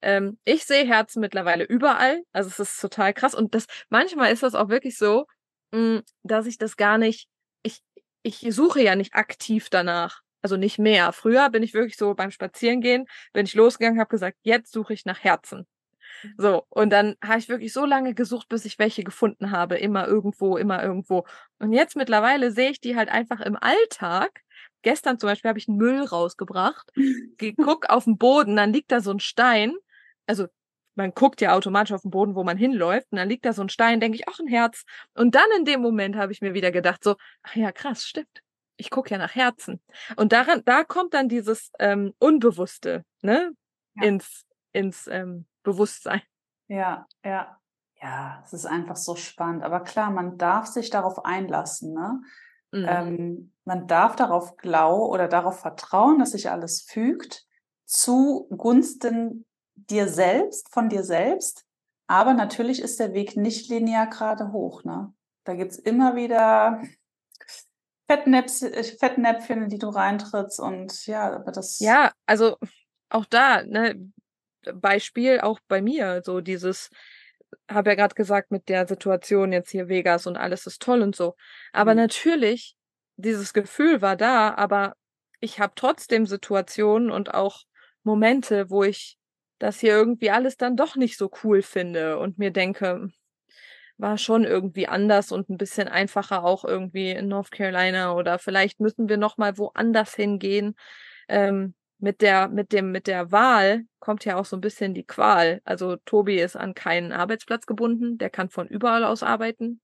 Ähm, 0.03 0.39
ich 0.45 0.65
sehe 0.65 0.87
Herzen 0.87 1.21
mittlerweile 1.21 1.65
überall. 1.65 2.23
Also 2.33 2.49
es 2.49 2.59
ist 2.59 2.81
total 2.81 3.13
krass. 3.15 3.35
Und 3.35 3.55
das 3.55 3.67
manchmal 3.89 4.33
ist 4.33 4.43
das 4.43 4.55
auch 4.55 4.69
wirklich 4.69 4.97
so, 4.99 5.27
mh, 5.73 5.79
hm, 5.99 6.03
dass 6.23 6.47
ich 6.47 6.59
das 6.59 6.77
gar 6.77 6.99
nicht, 6.99 7.29
ich, 7.63 7.83
ich 8.23 8.41
suche 8.55 8.83
ja 8.83 8.97
nicht 8.97 9.15
aktiv 9.15 9.69
danach. 9.71 10.23
Also 10.43 10.57
nicht 10.57 10.79
mehr. 10.79 11.13
Früher 11.13 11.51
bin 11.51 11.63
ich 11.63 11.75
wirklich 11.75 11.97
so 11.97 12.15
beim 12.15 12.31
Spazierengehen, 12.31 13.07
bin 13.33 13.47
ich 13.47 13.55
losgegangen, 13.55 13.99
habe 13.99 14.11
gesagt, 14.11 14.39
jetzt 14.43 14.73
suche 14.73 14.95
ich 14.95 15.05
nach 15.05 15.25
Herzen. 15.25 15.67
So, 16.37 16.65
und 16.69 16.91
dann 16.91 17.17
habe 17.23 17.39
ich 17.39 17.49
wirklich 17.49 17.73
so 17.73 17.85
lange 17.85 18.15
gesucht, 18.15 18.49
bis 18.49 18.65
ich 18.65 18.79
welche 18.79 19.05
gefunden 19.05 19.51
habe. 19.51 19.77
Immer 19.77 20.07
irgendwo, 20.07 20.57
immer 20.57 20.83
irgendwo. 20.83 21.25
Und 21.59 21.73
jetzt 21.73 21.97
mittlerweile 21.97 22.51
sehe 22.51 22.71
ich 22.71 22.81
die 22.81 22.97
halt 22.97 23.09
einfach 23.09 23.41
im 23.41 23.57
Alltag. 23.57 24.43
Gestern 24.83 25.19
zum 25.19 25.29
Beispiel 25.29 25.49
habe 25.49 25.59
ich 25.59 25.69
einen 25.69 25.79
Müll 25.79 26.03
rausgebracht, 26.03 26.93
guck 27.63 27.89
auf 27.89 28.05
den 28.05 28.19
Boden, 28.19 28.57
dann 28.57 28.73
liegt 28.73 28.93
da 28.93 29.01
so 29.01 29.11
ein 29.11 29.21
Stein. 29.21 29.75
Also 30.27 30.47
man 30.95 31.13
guckt 31.13 31.41
ja 31.41 31.55
automatisch 31.55 31.93
auf 31.93 32.03
den 32.03 32.11
Boden, 32.11 32.35
wo 32.35 32.45
man 32.45 32.57
hinläuft, 32.57 33.09
und 33.11 33.19
dann 33.19 33.29
liegt 33.29 33.45
da 33.45 33.53
so 33.53 33.63
ein 33.63 33.69
Stein, 33.69 34.01
denke 34.01 34.17
ich, 34.17 34.29
ach, 34.29 34.39
ein 34.39 34.47
Herz. 34.47 34.85
Und 35.15 35.35
dann 35.35 35.47
in 35.59 35.65
dem 35.65 35.81
Moment 35.81 36.17
habe 36.17 36.33
ich 36.33 36.41
mir 36.41 36.55
wieder 36.55 36.71
gedacht, 36.71 37.03
so, 37.05 37.17
ach 37.43 37.57
ja, 37.57 37.73
krass, 37.73 38.05
stimmt 38.05 38.43
ich 38.77 38.91
gucke 38.91 39.11
ja 39.11 39.19
nach 39.19 39.35
Herzen. 39.35 39.81
Und 40.17 40.33
daran, 40.33 40.63
da 40.65 40.85
kommt 40.85 41.15
dann 41.15 41.29
dieses 41.29 41.71
ähm, 41.79 42.15
Unbewusste, 42.19 43.05
ne? 43.23 43.53
Ja. 43.95 44.09
Ins, 44.09 44.45
ins 44.73 45.07
ähm, 45.07 45.47
Bewusstsein. 45.67 46.23
Ja, 46.69 47.07
ja. 47.25 47.61
Ja, 48.01 48.43
es 48.45 48.53
ist 48.53 48.67
einfach 48.67 48.97
so 48.97 49.17
spannend. 49.17 49.63
Aber 49.63 49.81
klar, 49.81 50.11
man 50.11 50.37
darf 50.37 50.67
sich 50.67 50.91
darauf 50.91 51.25
einlassen. 51.25 51.95
Ne? 51.95 52.21
Mhm. 52.73 52.87
Ähm, 52.89 53.53
man 53.65 53.87
darf 53.87 54.17
darauf 54.17 54.57
glauben 54.57 55.11
oder 55.11 55.29
darauf 55.29 55.61
vertrauen, 55.61 56.19
dass 56.19 56.33
sich 56.33 56.51
alles 56.51 56.83
fügt 56.83 57.47
zugunsten 57.87 59.47
dir 59.75 60.09
selbst, 60.09 60.73
von 60.73 60.89
dir 60.89 61.05
selbst. 61.05 61.65
Aber 62.09 62.35
natürlich 62.35 62.83
ist 62.83 63.01
der 63.01 63.15
Weg 63.15 63.37
nicht 63.37 63.69
linear 63.69 64.09
gerade 64.09 64.53
hoch. 64.53 64.85
Ne? 64.85 65.13
Da 65.45 65.55
gibt's 65.55 65.79
immer 65.79 66.17
wieder 66.17 66.83
Fettnäpfchen, 68.09 68.73
äh, 68.73 68.85
Fettnäpfchen, 68.85 69.69
die 69.69 69.79
du 69.79 69.89
reintrittst 69.89 70.61
und 70.61 71.07
ja, 71.07 71.33
aber 71.35 71.51
das. 71.51 71.81
Ja, 71.81 72.13
also 72.27 72.57
auch 73.09 73.25
da, 73.25 73.63
ne, 73.63 74.13
Beispiel 74.75 75.41
auch 75.41 75.61
bei 75.69 75.83
mir, 75.83 76.23
so 76.25 76.41
dieses, 76.41 76.91
habe 77.69 77.91
ja 77.91 77.97
gerade 77.97 78.15
gesagt, 78.15 78.51
mit 78.51 78.69
der 78.69 78.87
Situation 78.87 79.53
jetzt 79.53 79.71
hier 79.71 79.89
Vegas 79.89 80.27
und 80.27 80.37
alles 80.37 80.67
ist 80.67 80.83
toll 80.83 81.03
und 81.03 81.17
so. 81.17 81.35
Aber 81.73 81.93
mhm. 81.93 82.01
natürlich, 82.01 82.77
dieses 83.17 83.53
Gefühl 83.53 84.03
war 84.03 84.17
da, 84.17 84.55
aber 84.55 84.95
ich 85.41 85.61
habe 85.61 85.73
trotzdem 85.77 86.27
Situationen 86.27 87.11
und 87.11 87.35
auch 87.35 87.63
Momente, 88.03 88.71
wo 88.71 88.85
ich 88.85 89.19
das 89.59 89.81
hier 89.81 89.93
irgendwie 89.93 90.31
alles 90.31 90.57
dann 90.57 90.77
doch 90.77 90.97
nicht 90.97 91.17
so 91.17 91.31
cool 91.43 91.63
finde 91.63 92.19
und 92.19 92.39
mir 92.39 92.51
denke, 92.51 93.11
war 93.99 94.19
schon 94.19 94.45
irgendwie 94.45 94.89
anders 94.89 95.33
und 95.33 95.49
ein 95.49 95.57
bisschen 95.57 95.89
einfacher 95.89 96.45
auch 96.45 96.65
irgendwie 96.65 97.11
in 97.11 97.29
North 97.29 97.51
Carolina 97.51 98.15
oder 98.15 98.39
vielleicht 98.39 98.81
müssen 98.81 99.09
wir 99.09 99.17
noch 99.17 99.39
mal 99.39 99.57
woanders 99.57 100.15
hingehen. 100.15 100.77
Ähm, 101.29 101.75
mit 101.99 102.21
der 102.21 102.49
mit 102.49 102.73
dem 102.73 102.93
mit 102.93 103.07
der 103.07 103.33
Wahl 103.33 103.85
kommt 104.01 104.25
ja 104.25 104.37
auch 104.37 104.45
so 104.45 104.57
ein 104.57 104.61
bisschen 104.61 104.95
die 104.95 105.07
Qual. 105.07 105.61
Also 105.65 105.97
Tobi 106.05 106.39
ist 106.39 106.57
an 106.57 106.75
keinen 106.75 107.13
Arbeitsplatz 107.13 107.67
gebunden, 107.67 108.19
der 108.19 108.31
kann 108.31 108.51
von 108.51 108.69
überall 108.69 109.05
aus 109.05 109.23
arbeiten. 109.23 109.81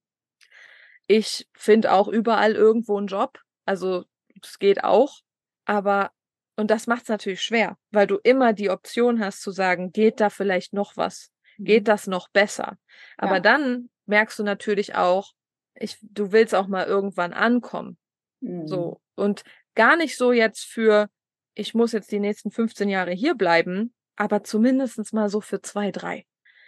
Ich 1.07 1.47
finde 1.53 1.91
auch 1.91 2.07
überall 2.07 2.53
irgendwo 2.53 2.97
einen 2.97 3.07
Job, 3.07 3.39
also 3.65 4.05
es 4.41 4.59
geht 4.59 4.83
auch, 4.83 5.19
aber 5.65 6.11
und 6.55 6.69
das 6.69 6.87
macht 6.87 7.03
es 7.03 7.09
natürlich 7.09 7.41
schwer, 7.41 7.77
weil 7.91 8.07
du 8.07 8.17
immer 8.23 8.53
die 8.53 8.69
Option 8.69 9.19
hast 9.19 9.41
zu 9.41 9.51
sagen, 9.51 9.91
geht 9.91 10.19
da 10.19 10.29
vielleicht 10.29 10.73
noch 10.73 10.95
was? 10.97 11.31
Geht 11.57 11.83
mhm. 11.83 11.85
das 11.85 12.07
noch 12.07 12.29
besser? 12.29 12.77
Aber 13.17 13.35
ja. 13.35 13.39
dann 13.39 13.89
merkst 14.05 14.37
du 14.39 14.43
natürlich 14.43 14.95
auch, 14.95 15.33
ich, 15.75 15.97
du 16.01 16.31
willst 16.31 16.53
auch 16.53 16.67
mal 16.67 16.85
irgendwann 16.85 17.33
ankommen. 17.33 17.97
Mhm. 18.41 18.67
So. 18.67 19.01
Und 19.15 19.43
gar 19.75 19.95
nicht 19.95 20.17
so 20.17 20.31
jetzt 20.31 20.65
für, 20.65 21.09
ich 21.55 21.73
muss 21.73 21.91
jetzt 21.91 22.11
die 22.11 22.19
nächsten 22.19 22.51
15 22.51 22.89
Jahre 22.89 23.11
hier 23.11 23.35
bleiben, 23.35 23.93
aber 24.15 24.43
zumindestens 24.43 25.13
mal 25.13 25.29
so 25.29 25.41
für 25.41 25.61
zwei, 25.61 25.91
drei. 25.91 26.25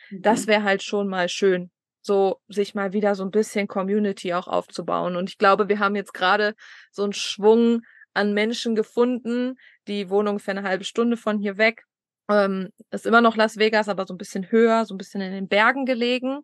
Mhm. 0.10 0.22
Das 0.22 0.48
wäre 0.48 0.64
halt 0.64 0.84
schon 0.84 1.08
mal 1.08 1.30
schön, 1.30 1.72
so 2.02 2.40
sich 2.48 2.76
mal 2.76 2.94
wieder 2.94 3.16
so 3.16 3.24
ein 3.24 3.32
bisschen 3.32 3.68
Community 3.68 4.34
auch 4.34 4.48
aufzubauen. 4.48 5.16
Und 5.16 5.30
ich 5.30 5.38
glaube, 5.38 5.70
wir 5.70 5.80
haben 5.80 5.96
jetzt 5.96 6.14
gerade 6.14 6.56
so 6.92 7.04
einen 7.04 7.14
Schwung 7.14 7.82
an 8.14 8.34
Menschen 8.34 8.76
gefunden, 8.76 9.56
die 9.88 10.10
wohnen 10.10 10.30
ungefähr 10.30 10.56
eine 10.58 10.68
halbe 10.68 10.84
Stunde 10.84 11.18
von 11.18 11.40
hier 11.40 11.58
weg. 11.58 11.84
Ähm, 12.30 12.70
ist 12.92 13.06
immer 13.06 13.22
noch 13.22 13.36
Las 13.36 13.58
Vegas, 13.58 13.90
aber 13.90 14.06
so 14.06 14.14
ein 14.14 14.18
bisschen 14.18 14.50
höher, 14.52 14.86
so 14.86 14.96
ein 14.96 14.98
bisschen 14.98 15.22
in 15.22 15.32
den 15.32 15.48
Bergen 15.48 15.86
gelegen. 15.86 16.42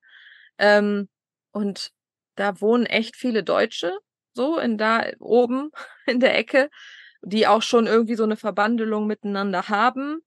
Ähm, 0.57 1.09
und 1.51 1.91
da 2.35 2.61
wohnen 2.61 2.85
echt 2.85 3.15
viele 3.15 3.43
Deutsche, 3.43 3.97
so 4.33 4.57
in 4.57 4.77
da 4.77 5.05
oben 5.19 5.71
in 6.05 6.19
der 6.19 6.37
Ecke, 6.37 6.69
die 7.21 7.47
auch 7.47 7.61
schon 7.61 7.87
irgendwie 7.87 8.15
so 8.15 8.23
eine 8.23 8.35
Verbandelung 8.35 9.07
miteinander 9.07 9.69
haben. 9.69 10.21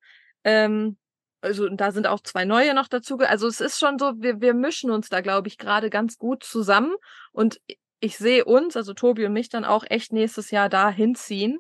Ähm, 0.44 0.96
also 1.40 1.68
da 1.68 1.92
sind 1.92 2.07
auch 2.07 2.20
zwei 2.20 2.44
neue 2.44 2.74
noch 2.74 2.88
dazu. 2.88 3.18
Also 3.18 3.46
es 3.46 3.61
ist 3.61 3.78
schon 3.78 3.98
so, 3.98 4.14
wir, 4.16 4.40
wir 4.40 4.54
mischen 4.54 4.90
uns 4.90 5.09
da, 5.09 5.20
glaube 5.20 5.48
ich, 5.48 5.59
gerade 5.59 5.90
ganz 5.90 6.16
gut 6.16 6.42
zusammen. 6.42 6.94
Und 7.33 7.61
ich 8.00 8.16
sehe 8.16 8.44
uns, 8.44 8.76
also 8.76 8.94
Tobi 8.94 9.26
und 9.26 9.33
mich, 9.33 9.48
dann 9.48 9.64
auch 9.64 9.85
echt 9.88 10.12
nächstes 10.12 10.50
Jahr 10.50 10.68
da 10.68 10.90
hinziehen, 10.90 11.59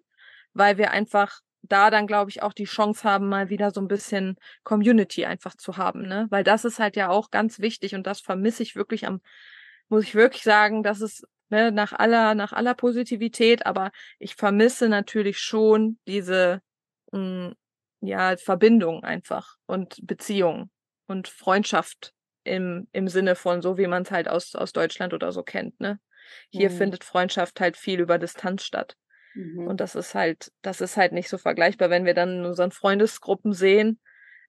weil 0.54 0.78
wir 0.78 0.90
einfach 0.90 1.40
da 1.62 1.90
dann, 1.90 2.06
glaube 2.06 2.30
ich, 2.30 2.42
auch 2.42 2.52
die 2.52 2.64
Chance 2.64 3.08
haben, 3.08 3.28
mal 3.28 3.48
wieder 3.48 3.70
so 3.70 3.80
ein 3.80 3.88
bisschen 3.88 4.36
Community 4.62 5.24
einfach 5.24 5.54
zu 5.56 5.76
haben, 5.76 6.02
ne? 6.02 6.26
Weil 6.30 6.44
das 6.44 6.64
ist 6.64 6.78
halt 6.78 6.96
ja 6.96 7.08
auch 7.08 7.30
ganz 7.30 7.58
wichtig 7.58 7.94
und 7.94 8.06
das 8.06 8.20
vermisse 8.20 8.62
ich 8.62 8.76
wirklich 8.76 9.06
am, 9.06 9.20
muss 9.88 10.04
ich 10.04 10.14
wirklich 10.14 10.42
sagen, 10.42 10.82
das 10.82 11.00
ist 11.00 11.26
ne, 11.48 11.72
nach 11.72 11.92
aller, 11.92 12.34
nach 12.34 12.52
aller 12.52 12.74
Positivität, 12.74 13.66
aber 13.66 13.90
ich 14.18 14.34
vermisse 14.34 14.88
natürlich 14.88 15.38
schon 15.38 15.98
diese 16.06 16.60
mh, 17.12 17.18
hm, 17.18 17.54
ja, 18.00 18.36
Verbindung 18.36 19.02
einfach 19.02 19.56
und 19.66 19.98
Beziehung 20.06 20.70
und 21.06 21.28
Freundschaft 21.28 22.12
im, 22.44 22.88
im 22.92 23.08
Sinne 23.08 23.34
von 23.34 23.62
so, 23.62 23.78
wie 23.78 23.86
man 23.86 24.02
es 24.02 24.10
halt 24.10 24.28
aus, 24.28 24.54
aus 24.54 24.72
Deutschland 24.72 25.14
oder 25.14 25.32
so 25.32 25.42
kennt, 25.42 25.80
ne? 25.80 25.98
Hier 26.50 26.70
mhm. 26.70 26.74
findet 26.74 27.04
Freundschaft 27.04 27.60
halt 27.60 27.76
viel 27.76 28.00
über 28.00 28.18
Distanz 28.18 28.64
statt. 28.64 28.96
Mhm. 29.34 29.66
Und 29.66 29.80
das 29.80 29.94
ist 29.94 30.14
halt, 30.14 30.52
das 30.62 30.80
ist 30.80 30.96
halt 30.96 31.12
nicht 31.12 31.28
so 31.28 31.38
vergleichbar, 31.38 31.90
wenn 31.90 32.04
wir 32.04 32.14
dann 32.14 32.38
in 32.38 32.44
unseren 32.44 32.70
Freundesgruppen 32.70 33.52
sehen, 33.52 34.00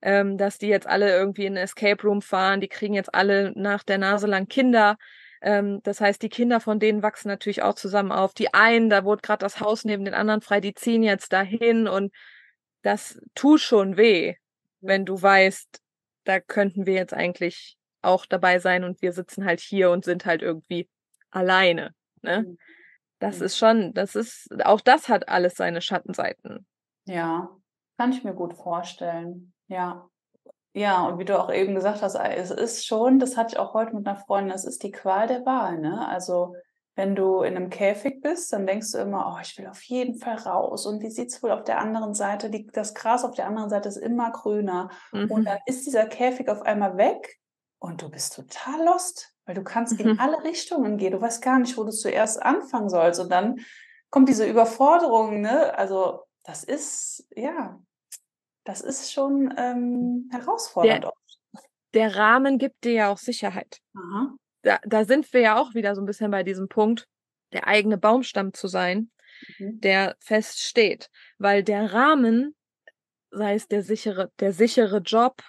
ähm, 0.01 0.37
dass 0.37 0.57
die 0.57 0.67
jetzt 0.67 0.87
alle 0.87 1.09
irgendwie 1.09 1.45
in 1.45 1.53
ein 1.53 1.63
Escape 1.63 2.01
Room 2.03 2.21
fahren, 2.21 2.61
die 2.61 2.67
kriegen 2.67 2.93
jetzt 2.93 3.13
alle 3.13 3.51
nach 3.55 3.83
der 3.83 3.97
Nase 3.97 4.27
lang 4.27 4.47
Kinder. 4.47 4.97
Ähm, 5.45 5.79
das 5.83 6.01
heißt, 6.01 6.23
die 6.23 6.29
Kinder 6.29 6.59
von 6.59 6.79
denen 6.79 7.03
wachsen 7.03 7.27
natürlich 7.27 7.61
auch 7.61 7.75
zusammen 7.75 8.11
auf. 8.11 8.33
Die 8.33 8.53
einen, 8.53 8.89
da 8.89 9.05
wurde 9.05 9.21
gerade 9.21 9.45
das 9.45 9.61
Haus 9.61 9.85
neben 9.85 10.03
den 10.03 10.15
anderen 10.15 10.41
frei, 10.41 10.59
die 10.59 10.73
ziehen 10.73 11.03
jetzt 11.03 11.31
dahin 11.31 11.87
und 11.87 12.11
das 12.81 13.21
tut 13.35 13.61
schon 13.61 13.95
weh, 13.95 14.35
wenn 14.81 15.05
du 15.05 15.21
weißt, 15.21 15.81
da 16.23 16.39
könnten 16.39 16.87
wir 16.87 16.95
jetzt 16.95 17.13
eigentlich 17.13 17.77
auch 18.01 18.25
dabei 18.25 18.57
sein 18.57 18.83
und 18.83 19.03
wir 19.03 19.13
sitzen 19.13 19.45
halt 19.45 19.59
hier 19.59 19.91
und 19.91 20.03
sind 20.03 20.25
halt 20.25 20.41
irgendwie 20.41 20.89
alleine. 21.29 21.93
Ne? 22.23 22.41
Mhm. 22.41 22.57
Das 23.19 23.39
ist 23.39 23.57
schon, 23.57 23.93
das 23.93 24.15
ist, 24.15 24.49
auch 24.65 24.81
das 24.81 25.09
hat 25.09 25.29
alles 25.29 25.55
seine 25.55 25.81
Schattenseiten. 25.81 26.65
Ja, 27.05 27.49
kann 27.97 28.11
ich 28.11 28.23
mir 28.23 28.33
gut 28.33 28.55
vorstellen. 28.55 29.53
Ja. 29.67 30.09
Ja, 30.75 31.07
und 31.07 31.19
wie 31.19 31.25
du 31.25 31.39
auch 31.39 31.51
eben 31.51 31.73
gesagt 31.73 32.01
hast, 32.01 32.15
es 32.15 32.51
ist 32.51 32.85
schon, 32.85 33.19
das 33.19 33.37
hatte 33.37 33.53
ich 33.53 33.59
auch 33.59 33.73
heute 33.73 33.95
mit 33.95 34.05
einer 34.05 34.17
Freundin, 34.17 34.53
es 34.53 34.65
ist 34.65 34.83
die 34.83 34.91
Qual 34.91 35.27
der 35.27 35.45
Wahl, 35.45 35.79
ne? 35.79 36.07
Also, 36.07 36.55
wenn 36.95 37.15
du 37.15 37.41
in 37.41 37.55
einem 37.55 37.69
Käfig 37.69 38.21
bist, 38.21 38.53
dann 38.53 38.67
denkst 38.67 38.91
du 38.91 38.99
immer, 38.99 39.33
oh, 39.35 39.39
ich 39.41 39.57
will 39.57 39.67
auf 39.67 39.81
jeden 39.83 40.15
Fall 40.15 40.35
raus. 40.35 40.85
Und 40.85 41.01
wie 41.01 41.09
sieht's 41.09 41.41
wohl 41.43 41.51
auf 41.51 41.63
der 41.63 41.79
anderen 41.79 42.13
Seite? 42.13 42.49
Die, 42.49 42.67
das 42.67 42.93
Gras 42.93 43.25
auf 43.25 43.35
der 43.35 43.47
anderen 43.47 43.69
Seite 43.69 43.89
ist 43.89 43.97
immer 43.97 44.31
grüner. 44.31 44.89
Mhm. 45.11 45.31
Und 45.31 45.45
dann 45.45 45.57
ist 45.65 45.85
dieser 45.85 46.05
Käfig 46.05 46.47
auf 46.49 46.61
einmal 46.61 46.95
weg 46.95 47.39
und 47.79 48.01
du 48.01 48.09
bist 48.09 48.35
total 48.35 48.85
lost 48.85 49.35
weil 49.45 49.55
du 49.55 49.63
kannst 49.63 49.93
mhm. 49.93 49.99
in 49.99 50.19
alle 50.19 50.43
Richtungen 50.43 50.97
gehen. 50.97 51.11
Du 51.11 51.21
weißt 51.21 51.41
gar 51.41 51.59
nicht, 51.59 51.77
wo 51.77 51.83
du 51.83 51.91
zuerst 51.91 52.41
anfangen 52.41 52.89
sollst. 52.89 53.19
Und 53.19 53.29
dann 53.29 53.59
kommt 54.09 54.27
diese 54.27 54.47
Überforderung, 54.47 55.41
ne? 55.41 55.77
Also 55.77 56.21
das 56.43 56.63
ist, 56.63 57.27
ja, 57.35 57.79
das 58.65 58.81
ist 58.81 59.13
schon 59.13 59.53
ähm, 59.57 60.27
herausfordernd. 60.31 61.05
Der, 61.05 61.13
der, 61.93 62.15
Rahmen 62.15 62.57
gibt 62.57 62.83
dir 62.83 62.93
ja 62.93 63.11
auch 63.11 63.17
Sicherheit. 63.17 63.79
Da, 64.63 64.79
da 64.83 65.05
sind 65.05 65.31
wir 65.31 65.41
ja 65.41 65.57
auch 65.57 65.73
wieder 65.75 65.95
so 65.95 66.01
ein 66.01 66.05
bisschen 66.05 66.31
bei 66.31 66.43
diesem 66.43 66.67
Punkt, 66.67 67.07
der 67.53 67.67
eigene 67.67 67.97
Baumstamm 67.97 68.53
zu 68.53 68.67
sein, 68.67 69.11
mhm. 69.59 69.79
der 69.81 70.15
feststeht. 70.19 71.09
Weil 71.37 71.63
der 71.63 71.93
Rahmen, 71.93 72.55
sei 73.29 73.53
es 73.53 73.67
der 73.67 73.83
sichere, 73.83 74.31
der 74.39 74.51
sichere 74.51 74.97
Job, 74.97 75.41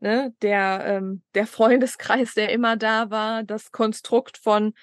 ne, 0.00 0.34
der, 0.42 0.84
ähm, 0.84 1.22
der 1.34 1.46
Freundeskreis, 1.46 2.34
der 2.34 2.50
immer 2.50 2.76
da 2.76 3.10
war, 3.10 3.42
das 3.42 3.72
Konstrukt 3.72 4.36
von, 4.36 4.74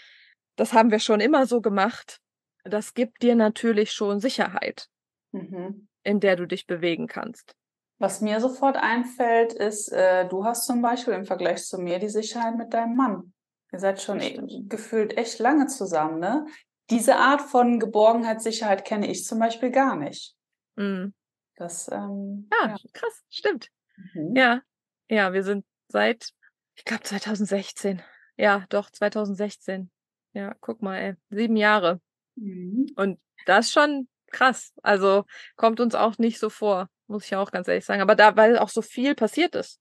das 0.56 0.74
haben 0.74 0.90
wir 0.90 1.00
schon 1.00 1.20
immer 1.20 1.46
so 1.46 1.62
gemacht, 1.62 2.20
das 2.64 2.96
gibt 2.96 3.22
dir 3.22 3.36
natürlich 3.36 3.92
schon 3.92 4.20
Sicherheit, 4.20 4.88
mhm. 5.32 5.88
in 6.02 6.20
der 6.20 6.36
du 6.36 6.48
dich 6.48 6.66
bewegen 6.66 7.06
kannst. 7.06 7.56
Was 7.98 8.20
mir 8.22 8.42
sofort 8.42 8.76
einfällt, 8.76 9.54
ist, 9.54 9.92
äh, 9.92 10.28
du 10.28 10.44
hast 10.44 10.66
zum 10.66 10.82
Beispiel 10.82 11.14
im 11.14 11.26
Vergleich 11.26 11.64
zu 11.64 11.78
mir 11.78 11.98
die 12.00 12.10
Sicherheit 12.10 12.58
mit 12.58 12.74
deinem 12.74 12.96
Mann. 12.96 13.34
Ihr 13.72 13.80
seid 13.80 14.02
schon 14.02 14.20
e 14.20 14.40
gefühlt 14.68 15.18
echt 15.18 15.40
lange 15.40 15.68
zusammen, 15.68 16.20
ne? 16.20 16.46
Diese 16.90 17.16
Art 17.16 17.42
von 17.42 17.80
Geborgenheit, 17.80 18.42
Sicherheit 18.42 18.86
kenne 18.86 19.10
ich 19.10 19.26
zum 19.26 19.40
Beispiel 19.40 19.72
gar 19.72 19.96
nicht. 19.96 20.36
Mhm. 20.76 21.14
Das, 21.56 21.90
ähm, 21.92 22.50
ja, 22.52 22.70
ja, 22.70 22.76
krass, 22.94 23.24
stimmt. 23.30 23.70
Mhm. 24.14 24.36
Ja, 24.36 24.62
ja, 25.10 25.34
wir 25.34 25.44
sind 25.44 25.66
seit, 25.88 26.32
ich 26.76 26.84
glaube 26.84 27.04
2016. 27.04 28.02
Ja, 28.38 28.66
doch, 28.70 28.90
2016. 28.90 29.90
Ja, 30.34 30.54
guck 30.60 30.82
mal, 30.82 30.98
ey. 30.98 31.16
Sieben 31.30 31.56
Jahre. 31.56 32.02
Mhm. 32.36 32.88
Und 32.98 33.20
das 33.46 33.68
ist 33.68 33.74
schon 33.74 34.10
krass. 34.32 34.74
Also 34.84 35.24
kommt 35.56 35.80
uns 35.80 35.96
auch 35.96 36.18
nicht 36.18 36.40
so 36.40 36.50
vor, 36.50 36.90
muss 37.08 37.26
ich 37.26 37.36
auch 37.36 37.52
ganz 37.52 37.68
ehrlich 37.68 37.86
sagen. 37.86 38.02
Aber 38.02 38.16
da, 38.16 38.36
weil 38.36 38.58
auch 38.58 38.70
so 38.70 38.82
viel 38.82 39.16
passiert 39.16 39.56
ist. 39.56 39.80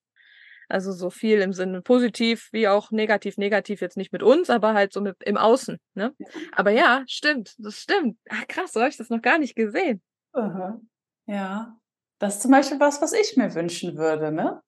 Also 0.69 0.93
so 0.93 1.11
viel 1.11 1.41
im 1.41 1.53
Sinne 1.53 1.83
positiv 1.83 2.49
wie 2.53 2.69
auch 2.69 2.91
negativ. 2.91 3.37
Negativ 3.37 3.81
jetzt 3.81 3.97
nicht 3.97 4.13
mit 4.13 4.23
uns, 4.23 4.51
aber 4.51 4.75
halt 4.75 4.93
so 4.93 5.01
mit 5.01 5.23
im 5.23 5.37
Außen. 5.37 5.79
Ne? 5.95 6.15
Aber 6.53 6.71
ja, 6.71 7.05
stimmt, 7.07 7.55
das 7.59 7.79
stimmt. 7.79 8.19
Ach, 8.31 8.47
krass, 8.49 8.73
so 8.73 8.81
habe 8.81 8.91
ich 8.91 8.97
das 8.97 9.11
noch 9.11 9.21
gar 9.23 9.39
nicht 9.39 9.57
gesehen. 9.57 10.03
Aha. 10.33 10.81
Ja. 11.27 11.79
Das 12.19 12.37
ist 12.37 12.43
zum 12.43 12.51
Beispiel 12.51 12.81
was, 12.81 13.03
was 13.03 13.13
ich 13.13 13.37
mir 13.37 13.55
wünschen 13.55 13.97
würde, 13.97 14.33
ne? 14.33 14.63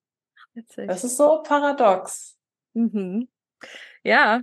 Witzig. 0.53 0.89
Das 0.89 1.05
ist 1.05 1.17
so 1.17 1.43
paradox. 1.43 2.37
Mhm. 2.75 3.29
Ja, 4.03 4.43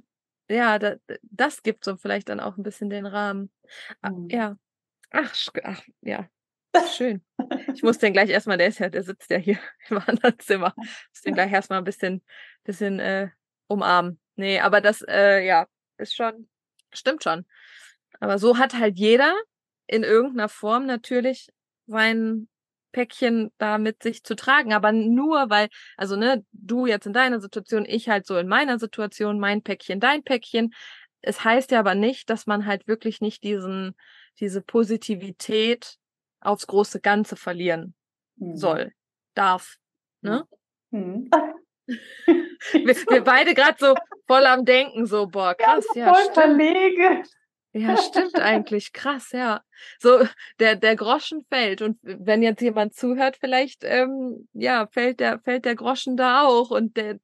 ja, 0.49 0.80
da, 0.80 0.95
das 1.21 1.63
gibt 1.63 1.86
so 1.86 1.95
vielleicht 1.97 2.30
dann 2.30 2.39
auch 2.39 2.58
ein 2.58 2.63
bisschen 2.63 2.89
den 2.89 3.06
Rahmen. 3.06 3.52
Mhm. 4.02 4.28
Ja. 4.30 4.58
Ach, 5.12 5.36
ach, 5.63 5.82
ja. 6.02 6.28
Schön. 6.95 7.23
Ich 7.73 7.83
muss 7.83 7.99
den 7.99 8.13
gleich 8.13 8.29
erstmal, 8.29 8.57
der 8.57 8.67
ist 8.67 8.79
ja, 8.79 8.89
der 8.89 9.03
sitzt 9.03 9.29
ja 9.29 9.38
hier 9.38 9.59
im 9.89 9.97
anderen 9.97 10.39
Zimmer. 10.39 10.73
Ich 10.77 11.09
muss 11.09 11.21
den 11.25 11.33
gleich 11.33 11.51
erstmal 11.51 11.79
ein 11.79 11.83
bisschen, 11.83 12.23
bisschen 12.63 12.99
äh, 12.99 13.29
umarmen. 13.67 14.19
Nee, 14.36 14.59
aber 14.59 14.81
das, 14.81 15.03
äh, 15.07 15.45
ja, 15.45 15.67
ist 15.97 16.15
schon, 16.15 16.49
stimmt 16.91 17.23
schon. 17.23 17.45
Aber 18.19 18.39
so 18.39 18.57
hat 18.57 18.73
halt 18.73 18.97
jeder 18.97 19.36
in 19.88 20.03
irgendeiner 20.03 20.49
Form 20.49 20.86
natürlich 20.86 21.49
sein 21.88 22.47
Päckchen 22.91 23.51
da 23.57 23.77
mit 23.77 24.01
sich 24.01 24.23
zu 24.23 24.36
tragen. 24.36 24.73
Aber 24.73 24.91
nur 24.91 25.49
weil, 25.49 25.69
also 25.97 26.15
ne, 26.15 26.45
du 26.53 26.86
jetzt 26.86 27.05
in 27.05 27.13
deiner 27.13 27.39
Situation, 27.39 27.86
ich 27.86 28.09
halt 28.09 28.25
so 28.25 28.38
in 28.38 28.47
meiner 28.47 28.79
Situation, 28.79 29.39
mein 29.39 29.62
Päckchen, 29.62 29.99
dein 29.99 30.23
Päckchen. 30.23 30.73
Es 31.21 31.43
heißt 31.43 31.71
ja 31.71 31.79
aber 31.79 31.95
nicht, 31.95 32.29
dass 32.29 32.47
man 32.47 32.65
halt 32.65 32.88
wirklich 32.88 33.21
nicht 33.21 33.43
diesen, 33.43 33.95
diese 34.39 34.62
Positivität 34.62 35.97
aufs 36.43 36.67
große 36.67 36.99
Ganze 36.99 37.36
verlieren 37.36 37.95
mhm. 38.38 38.56
soll, 38.56 38.93
darf. 39.34 39.77
Ne? 40.21 40.45
Mhm. 40.91 41.29
wir, 41.88 42.95
wir, 42.95 43.23
beide 43.23 43.53
gerade 43.53 43.77
so 43.79 43.95
voll 44.27 44.45
am 44.45 44.65
Denken, 44.65 45.06
so, 45.06 45.27
boah, 45.27 45.56
krass, 45.56 45.86
ja, 45.95 46.08
ja 46.08 46.13
voll 46.13 46.34
verlegen. 46.34 47.23
Ja, 47.75 47.97
stimmt 47.97 48.36
eigentlich. 48.36 48.93
Krass, 48.93 49.32
ja. 49.32 49.62
So, 49.99 50.27
der, 50.60 50.75
der 50.75 50.95
Groschen 50.95 51.43
fällt. 51.49 51.82
Und 51.82 51.97
wenn 52.03 52.43
jetzt 52.43 52.62
jemand 52.62 52.93
zuhört, 52.93 53.38
vielleicht, 53.39 53.84
ähm, 53.84 54.47
ja, 54.53 54.86
fällt 54.88 55.19
der, 55.19 55.39
fällt 55.39 55.65
der 55.65 55.75
Groschen 55.75 56.15
da 56.15 56.43
auch. 56.43 56.69
Und 56.69 56.97
der, 56.97 57.17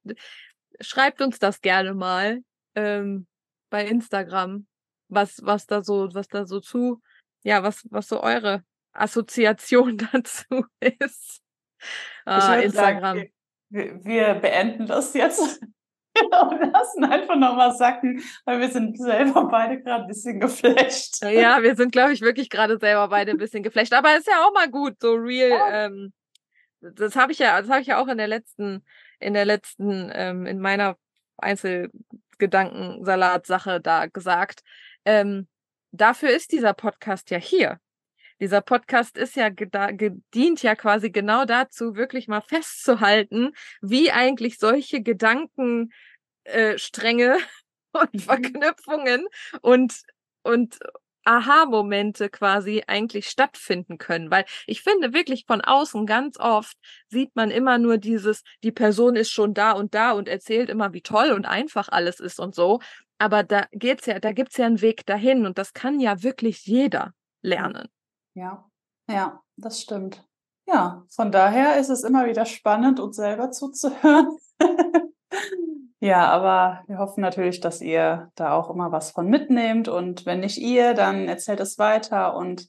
schreibt 0.80 1.20
uns 1.20 1.38
das 1.38 1.60
gerne 1.60 1.94
mal 1.94 2.40
ähm, 2.74 3.28
bei 3.70 3.86
Instagram, 3.86 4.66
was, 5.08 5.38
was 5.42 5.66
da 5.66 5.84
so, 5.84 6.08
was 6.14 6.26
da 6.26 6.44
so 6.46 6.58
zu, 6.58 7.00
ja, 7.44 7.62
was, 7.62 7.86
was 7.90 8.08
so 8.08 8.20
eure 8.20 8.64
Assoziation 8.92 9.98
dazu 10.12 10.64
ist. 10.80 11.40
Äh, 12.26 12.64
Instagram. 12.64 13.18
Sagen, 13.18 13.32
wir, 13.70 14.04
wir 14.04 14.34
beenden 14.34 14.86
das 14.86 15.14
jetzt 15.14 15.60
und 16.20 16.72
lassen 16.72 17.04
einfach 17.04 17.36
nochmal 17.36 17.74
sacken, 17.74 18.22
weil 18.44 18.60
wir 18.60 18.68
sind 18.68 18.98
selber 18.98 19.48
beide 19.48 19.80
gerade 19.80 20.02
ein 20.02 20.08
bisschen 20.08 20.40
geflasht. 20.40 21.24
Ja, 21.24 21.62
wir 21.70 21.74
sind, 21.76 21.92
glaube 21.92 22.12
ich, 22.12 22.20
wirklich 22.20 22.50
gerade 22.50 22.78
selber 22.78 23.08
beide 23.08 23.30
ein 23.30 23.38
bisschen 23.38 23.62
geflasht. 23.62 23.92
Aber 23.92 24.16
ist 24.16 24.26
ja 24.26 24.44
auch 24.44 24.52
mal 24.52 24.68
gut, 24.68 24.96
so 25.00 25.14
real. 25.14 25.50
Ja. 25.50 25.86
Ähm, 25.86 26.12
das 26.80 27.14
habe 27.16 27.32
ich 27.32 27.38
ja, 27.38 27.60
das 27.60 27.70
habe 27.70 27.82
ich 27.82 27.88
ja 27.88 28.02
auch 28.02 28.08
in 28.08 28.16
der 28.18 28.28
letzten, 28.28 28.84
in 29.18 29.34
der 29.34 29.44
letzten, 29.44 30.10
ähm, 30.14 30.46
in 30.46 30.58
meiner 30.58 30.96
Einzelgedankensalat-Sache 31.36 33.80
da 33.80 34.06
gesagt. 34.06 34.62
Ähm, 35.04 35.46
dafür 35.92 36.30
ist 36.30 36.52
dieser 36.52 36.72
Podcast 36.74 37.30
ja 37.30 37.38
hier. 37.38 37.78
Dieser 38.40 38.62
Podcast 38.62 39.16
ist 39.18 39.36
ja 39.36 39.50
gedient 39.50 40.62
ja 40.62 40.74
quasi 40.74 41.10
genau 41.10 41.44
dazu, 41.44 41.94
wirklich 41.94 42.26
mal 42.26 42.40
festzuhalten, 42.40 43.52
wie 43.82 44.10
eigentlich 44.10 44.58
solche 44.58 45.02
Gedankenstränge 45.02 45.90
äh, 46.44 47.38
und 47.92 48.14
mhm. 48.14 48.18
Verknüpfungen 48.18 49.26
und, 49.60 50.00
und 50.42 50.78
Aha-Momente 51.24 52.30
quasi 52.30 52.82
eigentlich 52.86 53.28
stattfinden 53.28 53.98
können. 53.98 54.30
Weil 54.30 54.46
ich 54.66 54.82
finde 54.82 55.12
wirklich 55.12 55.44
von 55.46 55.60
außen 55.60 56.06
ganz 56.06 56.38
oft 56.38 56.76
sieht 57.08 57.36
man 57.36 57.50
immer 57.50 57.78
nur 57.78 57.98
dieses, 57.98 58.42
die 58.62 58.72
Person 58.72 59.16
ist 59.16 59.30
schon 59.30 59.52
da 59.52 59.72
und 59.72 59.94
da 59.94 60.12
und 60.12 60.28
erzählt 60.28 60.70
immer, 60.70 60.92
wie 60.92 61.02
toll 61.02 61.32
und 61.32 61.44
einfach 61.46 61.88
alles 61.90 62.20
ist 62.20 62.40
und 62.40 62.54
so. 62.54 62.80
Aber 63.18 63.42
da 63.42 63.66
geht's 63.72 64.06
ja, 64.06 64.18
da 64.18 64.32
gibt's 64.32 64.56
ja 64.56 64.64
einen 64.64 64.80
Weg 64.80 65.04
dahin 65.04 65.44
und 65.44 65.58
das 65.58 65.74
kann 65.74 66.00
ja 66.00 66.22
wirklich 66.22 66.64
jeder 66.64 67.12
lernen. 67.42 67.88
Ja, 68.34 68.68
ja, 69.08 69.40
das 69.56 69.80
stimmt. 69.80 70.24
Ja, 70.66 71.04
von 71.08 71.32
daher 71.32 71.78
ist 71.78 71.88
es 71.88 72.04
immer 72.04 72.26
wieder 72.26 72.46
spannend, 72.46 73.00
uns 73.00 73.16
selber 73.16 73.50
zuzuhören. 73.50 74.38
ja, 76.00 76.28
aber 76.28 76.84
wir 76.86 76.98
hoffen 76.98 77.22
natürlich, 77.22 77.60
dass 77.60 77.80
ihr 77.80 78.30
da 78.36 78.52
auch 78.52 78.70
immer 78.70 78.92
was 78.92 79.10
von 79.10 79.26
mitnehmt 79.26 79.88
und 79.88 80.26
wenn 80.26 80.40
nicht 80.40 80.58
ihr, 80.58 80.94
dann 80.94 81.26
erzählt 81.26 81.60
es 81.60 81.78
weiter 81.78 82.36
und 82.36 82.68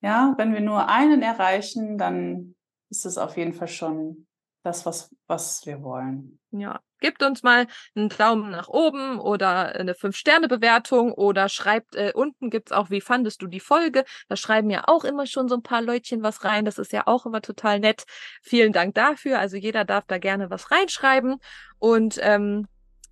ja, 0.00 0.34
wenn 0.36 0.52
wir 0.52 0.60
nur 0.60 0.88
einen 0.88 1.22
erreichen, 1.22 1.98
dann 1.98 2.54
ist 2.90 3.06
es 3.06 3.18
auf 3.18 3.36
jeden 3.36 3.54
Fall 3.54 3.68
schon 3.68 4.26
das, 4.62 4.86
was, 4.86 5.14
was 5.26 5.64
wir 5.66 5.82
wollen. 5.82 6.38
Ja, 6.50 6.80
gebt 7.00 7.22
uns 7.22 7.42
mal 7.42 7.66
einen 7.94 8.08
Daumen 8.08 8.50
nach 8.50 8.68
oben 8.68 9.18
oder 9.18 9.74
eine 9.74 9.94
Fünf-Sterne-Bewertung 9.94 11.12
oder 11.12 11.48
schreibt, 11.48 11.94
äh, 11.94 12.12
unten 12.14 12.50
gibt's 12.50 12.72
auch, 12.72 12.90
wie 12.90 13.00
fandest 13.00 13.42
du 13.42 13.46
die 13.46 13.60
Folge? 13.60 14.04
Da 14.28 14.36
schreiben 14.36 14.70
ja 14.70 14.84
auch 14.86 15.04
immer 15.04 15.26
schon 15.26 15.48
so 15.48 15.56
ein 15.56 15.62
paar 15.62 15.82
Leutchen 15.82 16.22
was 16.22 16.44
rein. 16.44 16.64
Das 16.64 16.78
ist 16.78 16.92
ja 16.92 17.06
auch 17.06 17.26
immer 17.26 17.42
total 17.42 17.80
nett. 17.80 18.04
Vielen 18.42 18.72
Dank 18.72 18.94
dafür. 18.94 19.38
Also 19.38 19.56
jeder 19.56 19.84
darf 19.84 20.04
da 20.06 20.18
gerne 20.18 20.50
was 20.50 20.70
reinschreiben 20.70 21.36
und 21.78 22.18
ähm, 22.22 22.66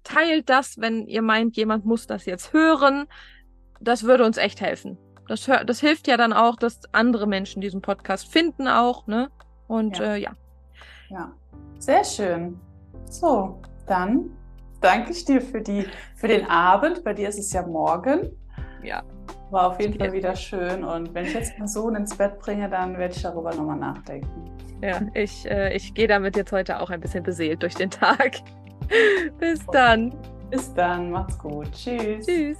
teilt 0.05 0.49
das, 0.49 0.79
wenn 0.79 1.07
ihr 1.07 1.23
meint, 1.23 1.57
jemand 1.57 1.85
muss 1.85 2.07
das 2.07 2.27
jetzt 2.27 2.53
hören. 2.53 3.07
Das 3.81 4.05
würde 4.05 4.25
uns 4.25 4.37
echt 4.37 4.61
helfen. 4.61 4.99
Das, 5.29 5.45
das 5.67 5.81
hilft 5.81 6.07
ja 6.07 6.17
dann 6.17 6.33
auch, 6.33 6.57
dass 6.57 6.81
andere 6.93 7.27
Menschen 7.27 7.61
diesen 7.61 7.83
Podcast 7.83 8.31
finden 8.33 8.69
auch, 8.69 9.07
ne? 9.07 9.31
Und 9.67 9.99
ja. 9.99 10.15
Äh, 10.15 10.19
ja. 10.19 10.33
Ja, 11.11 11.33
sehr 11.79 12.05
schön. 12.05 12.61
So, 13.09 13.61
dann 13.87 14.31
danke 14.81 15.13
ich 15.13 15.25
dir 15.25 15.41
für, 15.41 15.61
die, 15.61 15.87
für 16.15 16.29
den 16.29 16.47
Abend. 16.47 17.05
Bei 17.05 17.15
dir 17.15 17.29
ist 17.29 17.39
es 17.39 17.53
ja 17.53 17.67
morgen. 17.67 18.31
Ja. 18.83 19.03
War 19.51 19.69
auf 19.69 19.81
jeden 19.81 19.99
Fall 19.99 20.13
wieder 20.13 20.35
schön. 20.35 20.85
Und 20.85 21.15
wenn 21.15 21.25
ich 21.27 21.35
jetzt 21.35 21.59
meinen 21.59 21.69
Sohn 21.69 21.95
ins 21.95 22.17
Bett 22.17 22.39
bringe, 22.39 22.69
dann 22.69 22.99
werde 22.99 23.15
ich 23.15 23.23
darüber 23.23 23.55
nochmal 23.55 23.79
nachdenken. 23.79 24.51
Ja, 24.83 25.01
ich, 25.15 25.49
äh, 25.51 25.75
ich 25.75 25.95
gehe 25.95 26.09
damit 26.09 26.37
jetzt 26.37 26.53
heute 26.53 26.81
auch 26.81 26.91
ein 26.91 27.01
bisschen 27.01 27.23
beseelt 27.23 27.63
durch 27.63 27.75
den 27.75 27.91
Tag. 27.91 28.37
Bis 29.39 29.65
dann. 29.67 30.15
Bis 30.51 30.73
dann. 30.75 31.11
Macht's 31.11 31.39
gut. 31.39 31.71
Tschüss. 31.73 32.27
Tschüss. 32.27 32.59